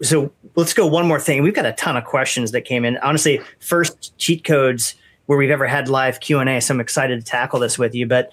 [0.02, 2.98] so let's go one more thing we've got a ton of questions that came in
[2.98, 4.96] honestly first cheat codes
[5.28, 8.32] where we've ever had live q&a so i'm excited to tackle this with you but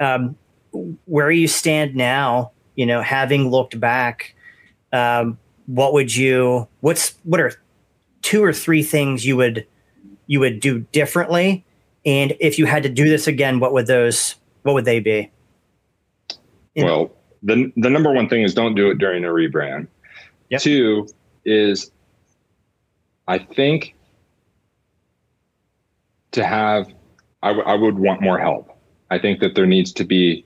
[0.00, 0.36] um,
[1.04, 4.34] where you stand now you know, having looked back,
[4.92, 6.68] um, what would you?
[6.80, 7.52] What's what are
[8.22, 9.66] two or three things you would
[10.26, 11.64] you would do differently?
[12.04, 15.30] And if you had to do this again, what would those what would they be?
[16.76, 19.88] Well, the the number one thing is don't do it during a rebrand.
[20.50, 20.60] Yep.
[20.60, 21.08] Two
[21.44, 21.90] is
[23.26, 23.94] I think
[26.32, 26.92] to have
[27.42, 28.76] I, w- I would want more help.
[29.10, 30.44] I think that there needs to be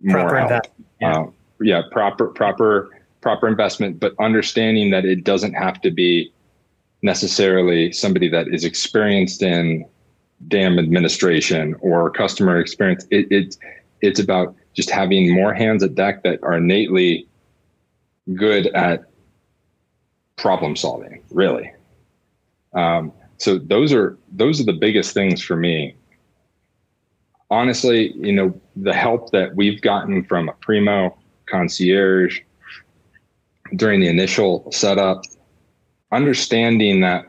[0.00, 0.66] more Proper help.
[1.00, 1.20] Yeah.
[1.20, 1.26] Uh,
[1.60, 2.90] yeah, proper proper
[3.20, 6.32] proper investment, but understanding that it doesn't have to be
[7.02, 9.84] necessarily somebody that is experienced in
[10.48, 13.06] DAM administration or customer experience.
[13.10, 13.56] It, it
[14.00, 17.26] it's about just having more hands at deck that are innately
[18.34, 19.04] good at
[20.36, 21.22] problem solving.
[21.30, 21.72] Really.
[22.74, 25.94] Um, so those are those are the biggest things for me.
[27.50, 31.14] Honestly, you know, the help that we've gotten from Aprimo
[31.46, 32.40] concierge
[33.76, 35.22] during the initial setup,
[36.12, 37.26] understanding that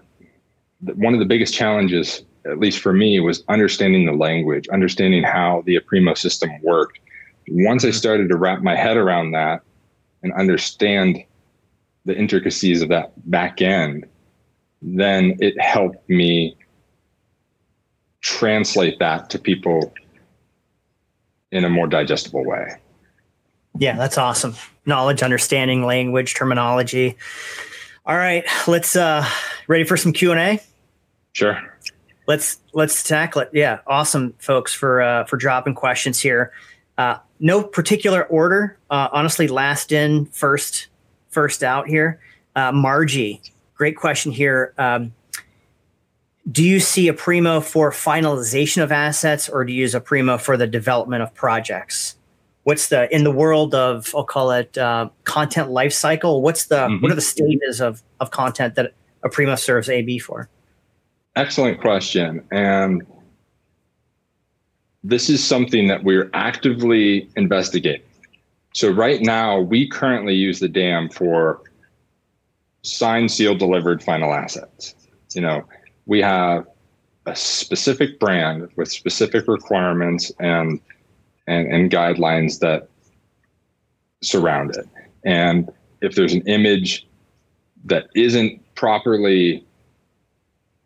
[0.95, 5.63] one of the biggest challenges, at least for me, was understanding the language, understanding how
[5.65, 6.99] the Aprimo system worked.
[7.47, 7.95] Once I mm-hmm.
[7.95, 9.61] started to wrap my head around that
[10.21, 11.23] and understand
[12.05, 14.05] the intricacies of that back end,
[14.81, 16.57] then it helped me
[18.21, 19.93] translate that to people
[21.51, 22.67] in a more digestible way.
[23.77, 24.55] Yeah, that's awesome.
[24.85, 27.17] Knowledge, understanding, language, terminology.
[28.05, 29.27] All right, let's uh
[29.67, 30.59] ready for some Q&A?
[31.33, 31.61] Sure.
[32.27, 33.49] Let's let's tackle it.
[33.53, 36.51] Yeah, awesome folks for uh for dropping questions here.
[36.97, 38.77] Uh no particular order.
[38.89, 40.87] Uh honestly last in, first
[41.29, 42.19] first out here.
[42.55, 43.41] Uh Margie,
[43.75, 44.73] great question here.
[44.77, 45.13] Um
[46.51, 50.67] do you see Aprimo for finalization of assets or do you use Aprimo for the
[50.67, 52.15] development of projects?
[52.63, 56.41] what's the in the world of I'll call it uh, content lifecycle?
[56.41, 57.01] What's the mm-hmm.
[57.01, 60.49] what are the stages of of content that Aprimo serves AB for?
[61.35, 63.05] Excellent question, and
[65.03, 68.01] this is something that we're actively investigating.
[68.73, 71.61] So right now, we currently use the DAM for
[72.81, 74.95] signed, sealed, delivered final assets.
[75.33, 75.65] You know,
[76.05, 76.65] we have
[77.25, 80.79] a specific brand with specific requirements and
[81.47, 82.87] and, and guidelines that
[84.21, 84.87] surround it.
[85.25, 85.69] And
[86.01, 87.05] if there's an image
[87.83, 89.65] that isn't properly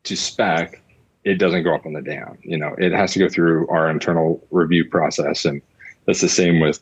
[0.03, 0.81] to spec,
[1.27, 2.37] it doesn't go up on the DAM.
[2.41, 5.61] You know, it has to go through our internal review process, and
[6.05, 6.79] that's the same with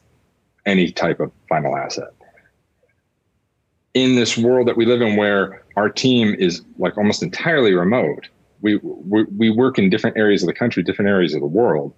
[0.67, 2.09] any type of final asset.
[3.95, 8.27] In this world that we live in, where our team is like almost entirely remote,
[8.61, 11.91] we we, we work in different areas of the country, different areas of the world.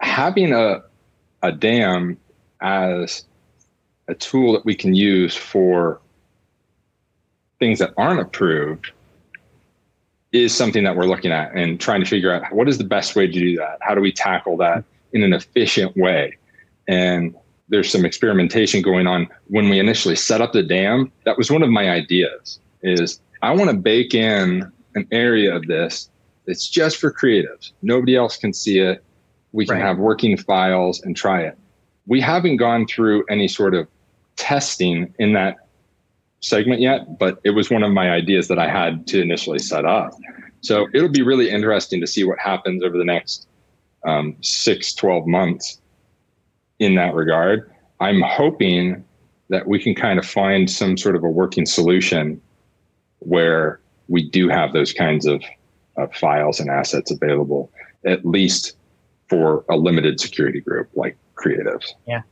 [0.00, 0.82] Having a
[1.42, 2.18] a DAM
[2.60, 3.24] as
[4.08, 5.98] a tool that we can use for
[7.58, 8.90] things that aren't approved
[10.34, 13.14] is something that we're looking at and trying to figure out what is the best
[13.14, 13.78] way to do that?
[13.80, 16.36] How do we tackle that in an efficient way?
[16.88, 17.34] And
[17.68, 19.28] there's some experimentation going on.
[19.46, 23.52] When we initially set up the DAM, that was one of my ideas is I
[23.52, 26.10] want to bake in an area of this
[26.46, 27.70] that's just for creatives.
[27.82, 29.02] Nobody else can see it.
[29.52, 29.84] We can right.
[29.84, 31.56] have working files and try it.
[32.06, 33.86] We haven't gone through any sort of
[34.36, 35.63] testing in that
[36.44, 39.84] segment yet, but it was one of my ideas that I had to initially set
[39.84, 40.12] up.
[40.60, 43.46] So it'll be really interesting to see what happens over the next
[44.06, 45.80] um, six, 12 months
[46.78, 47.70] in that regard.
[48.00, 49.04] I'm hoping
[49.48, 52.40] that we can kind of find some sort of a working solution
[53.20, 55.42] where we do have those kinds of,
[55.96, 57.70] of files and assets available,
[58.04, 58.76] at least
[59.30, 61.92] for a limited security group like creatives.
[62.06, 62.22] Yeah.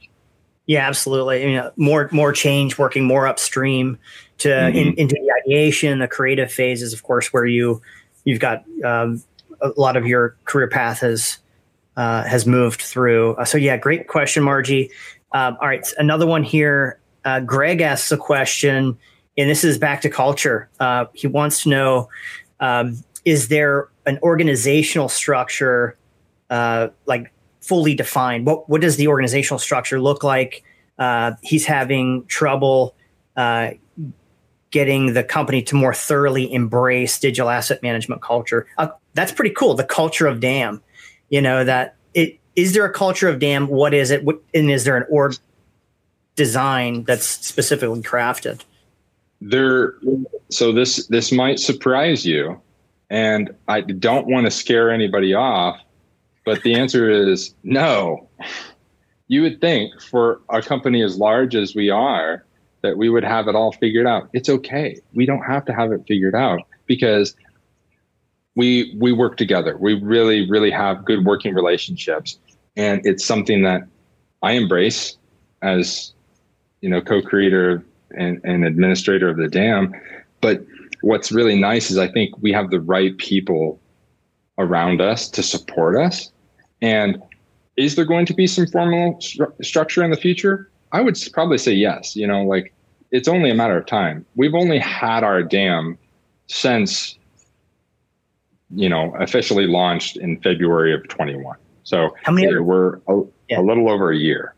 [0.66, 1.42] Yeah, absolutely.
[1.42, 3.98] You know, more more change, working more upstream
[4.38, 4.76] to mm-hmm.
[4.76, 7.82] in, into the ideation, the creative phases, of course, where you
[8.24, 9.22] you've got um,
[9.60, 11.38] a lot of your career path has
[11.96, 13.34] uh, has moved through.
[13.34, 14.90] Uh, so yeah, great question, Margie.
[15.32, 16.98] Um, all right, another one here.
[17.24, 18.96] Uh, Greg asks a question,
[19.36, 20.68] and this is back to culture.
[20.78, 22.08] Uh, he wants to know:
[22.60, 25.96] um, Is there an organizational structure
[26.50, 27.32] uh, like
[27.62, 28.44] fully defined.
[28.44, 30.62] What what does the organizational structure look like?
[30.98, 32.94] Uh, he's having trouble
[33.36, 33.70] uh,
[34.70, 38.66] getting the company to more thoroughly embrace digital asset management culture.
[38.78, 39.74] Uh, that's pretty cool.
[39.74, 40.82] The culture of DAM.
[41.30, 43.68] You know that it is there a culture of DAM?
[43.68, 44.24] What is it?
[44.24, 45.36] What, and is there an org
[46.36, 48.62] design that's specifically crafted?
[49.40, 49.94] There.
[50.50, 52.60] So this this might surprise you,
[53.08, 55.80] and I don't want to scare anybody off
[56.44, 58.28] but the answer is no.
[59.28, 62.44] You would think for a company as large as we are
[62.82, 64.28] that we would have it all figured out.
[64.32, 65.00] It's okay.
[65.14, 67.34] We don't have to have it figured out because
[68.54, 69.76] we we work together.
[69.76, 72.38] We really really have good working relationships
[72.76, 73.82] and it's something that
[74.42, 75.16] I embrace
[75.62, 76.12] as
[76.80, 79.94] you know co-creator and, and administrator of the DAM
[80.40, 80.64] but
[81.02, 83.80] what's really nice is I think we have the right people
[84.58, 86.31] around us to support us.
[86.82, 87.22] And
[87.76, 90.70] is there going to be some formal stru- structure in the future?
[90.92, 92.14] I would probably say yes.
[92.14, 92.74] You know, like
[93.10, 94.26] it's only a matter of time.
[94.36, 95.96] We've only had our DAM
[96.48, 97.16] since,
[98.74, 101.56] you know, officially launched in February of 21.
[101.84, 103.60] So how many other, we're a, yeah.
[103.60, 104.54] a little over a year.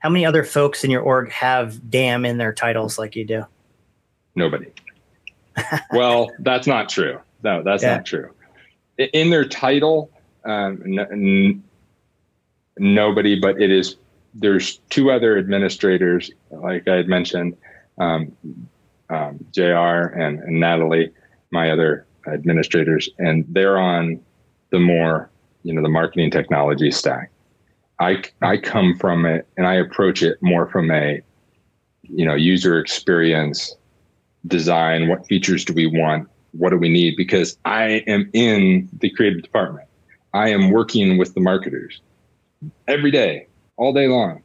[0.00, 3.44] How many other folks in your org have DAM in their titles like you do?
[4.34, 4.66] Nobody.
[5.92, 7.20] well, that's not true.
[7.42, 7.96] No, that's yeah.
[7.96, 8.30] not true
[8.98, 10.10] in their title,
[10.44, 11.64] um, n- n-
[12.78, 13.96] nobody, but it is.
[14.34, 17.56] There's two other administrators, like I had mentioned,
[17.98, 18.36] um,
[19.08, 19.62] um, Jr.
[19.62, 21.12] And, and Natalie,
[21.50, 24.20] my other administrators, and they're on
[24.70, 25.30] the more,
[25.62, 27.30] you know, the marketing technology stack.
[28.00, 31.22] I I come from it, and I approach it more from a,
[32.02, 33.76] you know, user experience,
[34.48, 35.06] design.
[35.06, 36.28] What features do we want?
[36.54, 37.16] what do we need?
[37.16, 39.88] Because I am in the creative department.
[40.34, 42.00] I am working with the marketers
[42.86, 44.42] every day, all day long.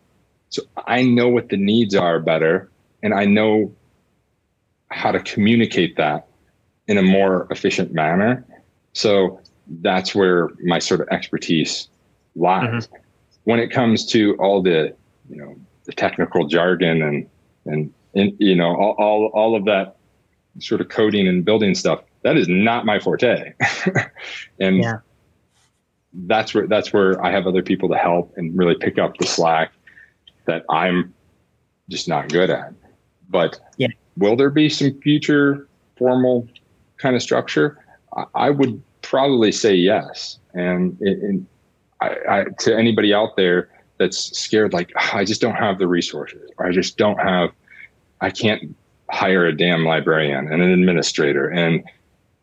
[0.50, 2.70] So I know what the needs are better
[3.04, 3.74] and I know
[4.90, 6.28] how to communicate that
[6.88, 8.46] in a more efficient manner.
[8.94, 9.42] So
[9.82, 11.90] that's where my sort of expertise
[12.36, 12.88] lies.
[12.88, 12.96] Mm-hmm.
[13.44, 14.96] When it comes to all the,
[15.30, 15.56] you know,
[15.90, 17.28] the technical jargon and
[17.66, 19.98] and, and you know all, all all of that
[20.60, 23.54] sort of coding and building stuff that is not my forte
[24.60, 25.00] and yeah.
[26.14, 29.28] That's where that's where i have other people to help and really pick up the
[29.28, 29.72] slack
[30.46, 31.14] that i'm
[31.90, 32.74] just not good at.
[33.30, 33.88] But yeah.
[34.18, 36.48] will there be some future formal
[36.98, 37.84] kind of structure?
[38.34, 40.40] I, would probably say yes.
[40.54, 41.46] And, and
[42.02, 45.88] I, I, to anybody out there that's scared like oh, i just don't have the
[45.88, 46.50] resources.
[46.58, 47.52] Or i just don't have
[48.22, 48.76] i can't
[49.12, 51.50] hire a DAM librarian and an administrator.
[51.50, 51.84] And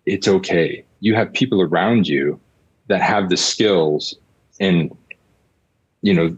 [0.05, 0.85] it's okay.
[1.01, 2.41] You have people around you
[2.89, 4.15] that have the skills
[4.61, 4.97] and
[6.03, 6.37] you know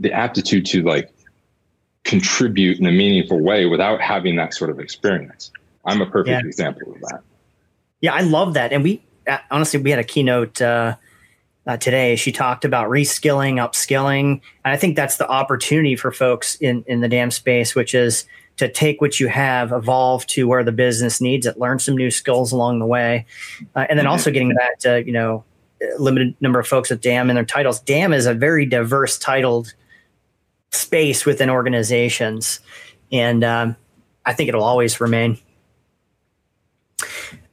[0.00, 1.12] the aptitude to like
[2.04, 5.50] contribute in a meaningful way without having that sort of experience.
[5.84, 6.46] I'm a perfect yeah.
[6.46, 7.20] example of that.
[8.00, 8.72] Yeah, I love that.
[8.72, 10.96] And we uh, honestly we had a keynote uh,
[11.66, 12.16] uh, today.
[12.16, 17.00] She talked about reskilling, upskilling, and I think that's the opportunity for folks in in
[17.00, 18.24] the DAM space, which is
[18.56, 22.10] to take what you have, evolve to where the business needs it, learn some new
[22.10, 23.26] skills along the way,
[23.74, 25.44] uh, and then also getting back to you know
[25.98, 27.80] limited number of folks with DAM in their titles.
[27.80, 29.74] DAM is a very diverse titled
[30.70, 32.60] space within organizations,
[33.12, 33.76] and um,
[34.24, 35.38] I think it'll always remain.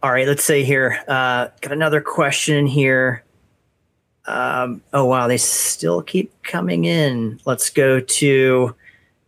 [0.02, 1.00] All right, let's see here.
[1.08, 3.24] Uh, got another question here.
[4.26, 7.40] Um, oh wow, they still keep coming in.
[7.46, 8.76] Let's go to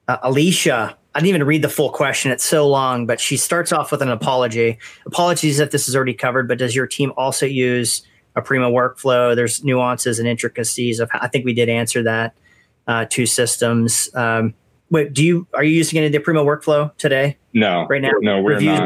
[0.07, 0.97] uh, Alicia.
[1.13, 2.31] I didn't even read the full question.
[2.31, 4.77] It's so long, but she starts off with an apology.
[5.05, 8.05] Apologies if this is already covered, but does your team also use
[8.36, 9.36] Aprimo workflow?
[9.36, 11.09] There's nuances and intricacies of.
[11.11, 12.36] How, I think we did answer that.
[12.88, 14.09] Uh, two systems.
[14.13, 14.53] Um,
[14.91, 17.38] wait, do you are you using any of the Aprimo workflow today?
[17.53, 18.11] No, right now.
[18.21, 18.79] No, we're reviews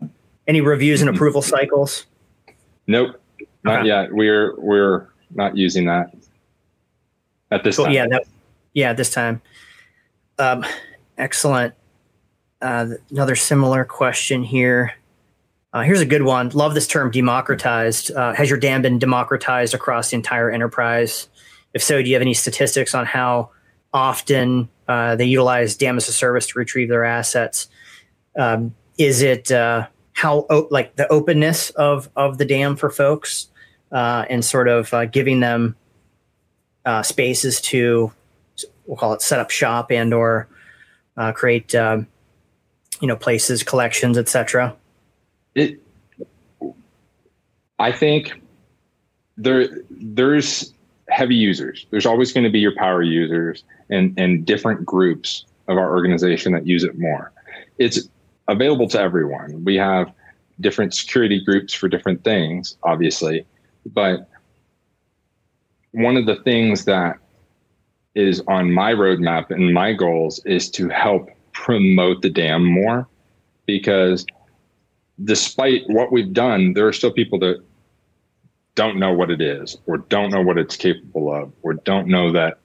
[0.00, 0.10] not.
[0.48, 2.06] Any reviews and approval cycles?
[2.88, 3.20] Nope,
[3.62, 3.88] not okay.
[3.88, 4.12] yet.
[4.12, 6.12] We're we're not using that
[7.50, 7.84] at this cool.
[7.84, 7.94] time.
[7.94, 8.24] Yeah, that,
[8.74, 9.40] yeah, this time.
[10.38, 10.64] Um,
[11.18, 11.74] Excellent.
[12.60, 14.94] Uh, another similar question here.
[15.72, 16.50] Uh, here's a good one.
[16.50, 18.10] Love this term democratized.
[18.10, 21.28] Uh, has your DAM been democratized across the entire enterprise?
[21.72, 23.50] If so, do you have any statistics on how
[23.92, 27.68] often uh, they utilize DAM as a service to retrieve their assets?
[28.38, 33.48] Um, is it uh, how like the openness of of the DAM for folks
[33.90, 35.76] uh, and sort of giving them
[37.02, 38.12] spaces to
[38.86, 40.48] we'll call it set up shop and or
[41.16, 42.06] uh, create um,
[43.00, 44.76] you know places, collections, etc.
[45.54, 45.80] It,
[47.78, 48.40] I think
[49.36, 50.72] there there's
[51.08, 51.86] heavy users.
[51.90, 56.52] There's always going to be your power users and and different groups of our organization
[56.52, 57.32] that use it more.
[57.78, 58.08] It's
[58.48, 59.64] available to everyone.
[59.64, 60.12] We have
[60.60, 63.46] different security groups for different things, obviously,
[63.86, 64.28] but
[65.92, 67.18] one of the things that
[68.14, 73.08] is on my roadmap and my goals is to help promote the DAM more
[73.66, 74.26] because
[75.24, 77.62] despite what we've done, there are still people that
[78.74, 82.32] don't know what it is or don't know what it's capable of or don't know
[82.32, 82.58] that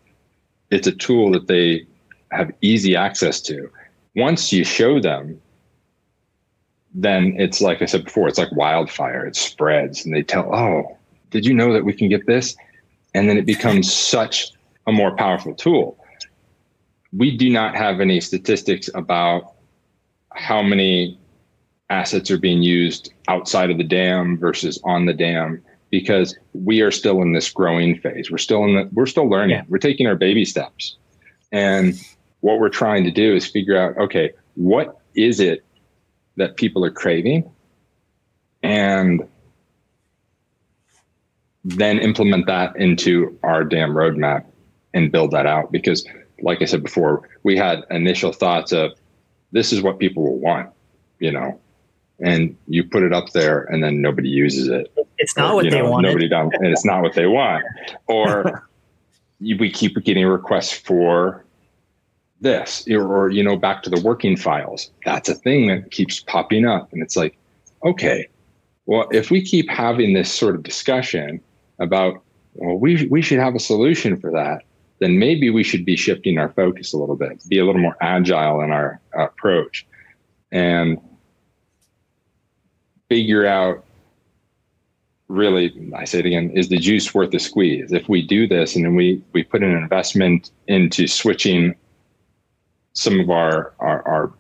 [0.72, 1.86] it's a tool that they
[2.32, 3.70] have easy access to.
[4.16, 5.40] Once you show them,
[6.94, 9.26] then it's like I said before, it's like wildfire.
[9.26, 10.98] It spreads and they tell, oh,
[11.30, 12.56] did you know that we can get this?
[13.14, 14.52] And then it becomes such
[14.88, 15.98] a more powerful tool.
[17.14, 19.54] We do not have any statistics about
[20.32, 21.18] how many
[21.90, 26.92] assets are being used outside of the DAM versus on the DAM because we are
[26.92, 28.30] still in this growing phase.
[28.30, 29.58] We're still in the we're still learning.
[29.58, 29.64] Yeah.
[29.70, 30.98] We're taking our baby steps.
[31.52, 31.96] And
[32.42, 35.64] what we're trying to do is figure out okay, what is it
[36.36, 37.50] that people are craving?
[38.64, 39.28] And
[41.64, 44.46] then implement that into our DAM roadmap
[44.94, 46.06] and build that out because
[46.42, 48.92] like I said before, we had initial thoughts of
[49.52, 50.70] this is what people will want,
[51.20, 51.60] you know,
[52.20, 54.92] and you put it up there and then nobody uses it.
[55.18, 56.04] It's not or, what they want.
[56.04, 57.64] Nobody done, and it's not what they want.
[58.08, 58.68] Or
[59.40, 61.46] we keep getting requests for
[62.40, 64.92] this, or, or, you know, back to the working files.
[65.06, 67.38] That's a thing that keeps popping up, and it's like,
[67.84, 68.28] okay,
[68.86, 71.42] well, if we keep having this sort of discussion
[71.80, 72.22] about,
[72.54, 74.64] well, we we should have a solution for that
[75.00, 77.96] then maybe we should be shifting our focus a little bit, be a little more
[78.02, 79.86] agile in our uh, approach,
[80.52, 80.98] and
[83.10, 83.84] figure out
[85.28, 87.92] really, I say it again, is the juice worth the squeeze?
[87.92, 91.76] If we do this and then we, we put an investment into switching
[92.94, 94.34] some of our, our, our,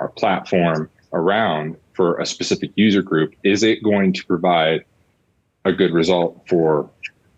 [0.00, 4.84] our platform around for a specific user group, is it going to provide
[5.64, 6.90] a good result for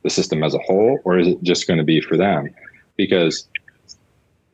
[0.03, 2.49] the system as a whole, or is it just going to be for them?
[2.97, 3.49] because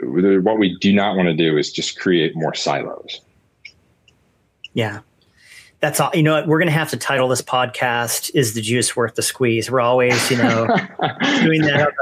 [0.03, 3.21] what we do not want to do is just create more silos.
[4.73, 5.01] Yeah.
[5.81, 6.11] That's all.
[6.13, 6.47] You know what?
[6.47, 9.81] We're going to have to title this podcast "Is the Juice Worth the Squeeze?" We're
[9.81, 10.67] always, you know,
[11.43, 11.93] doing that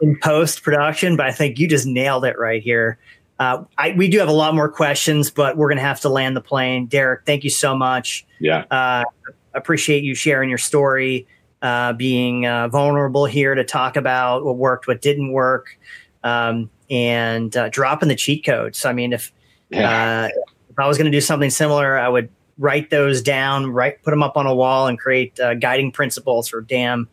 [0.00, 2.98] in post production, but I think you just nailed it right here.
[3.38, 6.08] Uh, I, we do have a lot more questions, but we're going to have to
[6.08, 6.86] land the plane.
[6.86, 8.26] Derek, thank you so much.
[8.40, 8.64] Yeah.
[8.70, 9.04] Uh,
[9.52, 11.26] appreciate you sharing your story
[11.60, 15.78] uh, being uh, vulnerable here to talk about what worked, what didn't work,
[16.24, 18.78] um, and uh, dropping the cheat codes.
[18.78, 19.32] So, I mean, if
[19.68, 20.24] yeah.
[20.24, 22.28] Uh, if I was going to do something similar, I would
[22.58, 26.48] write those down, write put them up on a wall, and create uh, guiding principles
[26.48, 27.08] for DAM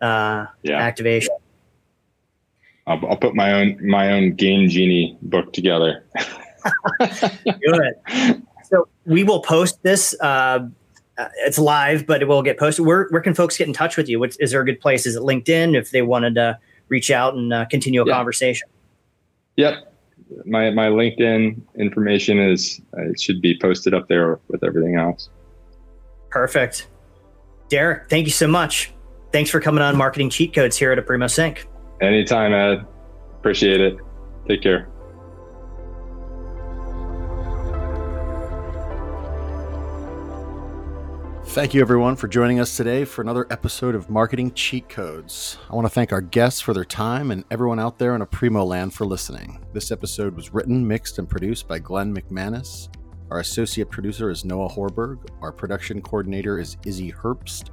[0.00, 0.78] uh, yeah.
[0.78, 1.34] activation.
[2.86, 6.04] I'll, I'll, put my own my own game genie book together.
[7.44, 8.42] Good.
[8.64, 10.14] So we will post this.
[10.20, 10.68] Uh,
[11.18, 12.86] uh, it's live, but it will get posted.
[12.86, 14.18] Where where can folks get in touch with you?
[14.18, 15.06] What, is there a good place?
[15.06, 18.14] Is it LinkedIn if they wanted to reach out and uh, continue a yeah.
[18.14, 18.68] conversation?
[19.56, 19.91] Yep.
[20.44, 25.28] My my LinkedIn information is uh, it should be posted up there with everything else.
[26.30, 26.88] Perfect.
[27.68, 28.92] Derek, thank you so much.
[29.32, 31.66] Thanks for coming on Marketing Cheat Codes here at Aprimo Sync.
[32.00, 32.86] Anytime, Ed.
[33.38, 33.96] Appreciate it.
[34.46, 34.91] Take care.
[41.52, 45.58] Thank you, everyone, for joining us today for another episode of Marketing Cheat Codes.
[45.70, 48.66] I want to thank our guests for their time and everyone out there in Aprimo
[48.66, 49.62] land for listening.
[49.74, 52.88] This episode was written, mixed, and produced by Glenn McManus.
[53.30, 55.28] Our associate producer is Noah Horberg.
[55.42, 57.68] Our production coordinator is Izzy Herbst.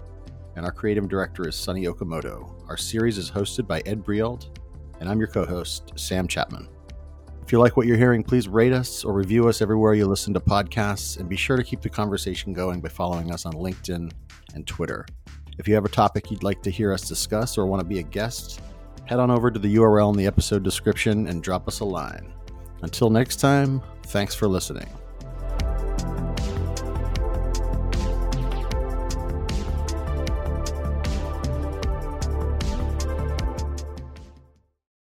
[0.58, 2.52] And our creative director is Sunny Okamoto.
[2.68, 4.60] Our series is hosted by Ed Breault.
[5.00, 6.68] And I'm your co host, Sam Chapman.
[7.50, 10.36] If you like what you're hearing, please rate us or review us everywhere you listen
[10.36, 14.12] to podcasts, and be sure to keep the conversation going by following us on LinkedIn
[14.54, 15.04] and Twitter.
[15.58, 17.98] If you have a topic you'd like to hear us discuss or want to be
[17.98, 18.62] a guest,
[19.06, 22.32] head on over to the URL in the episode description and drop us a line.
[22.84, 24.99] Until next time, thanks for listening.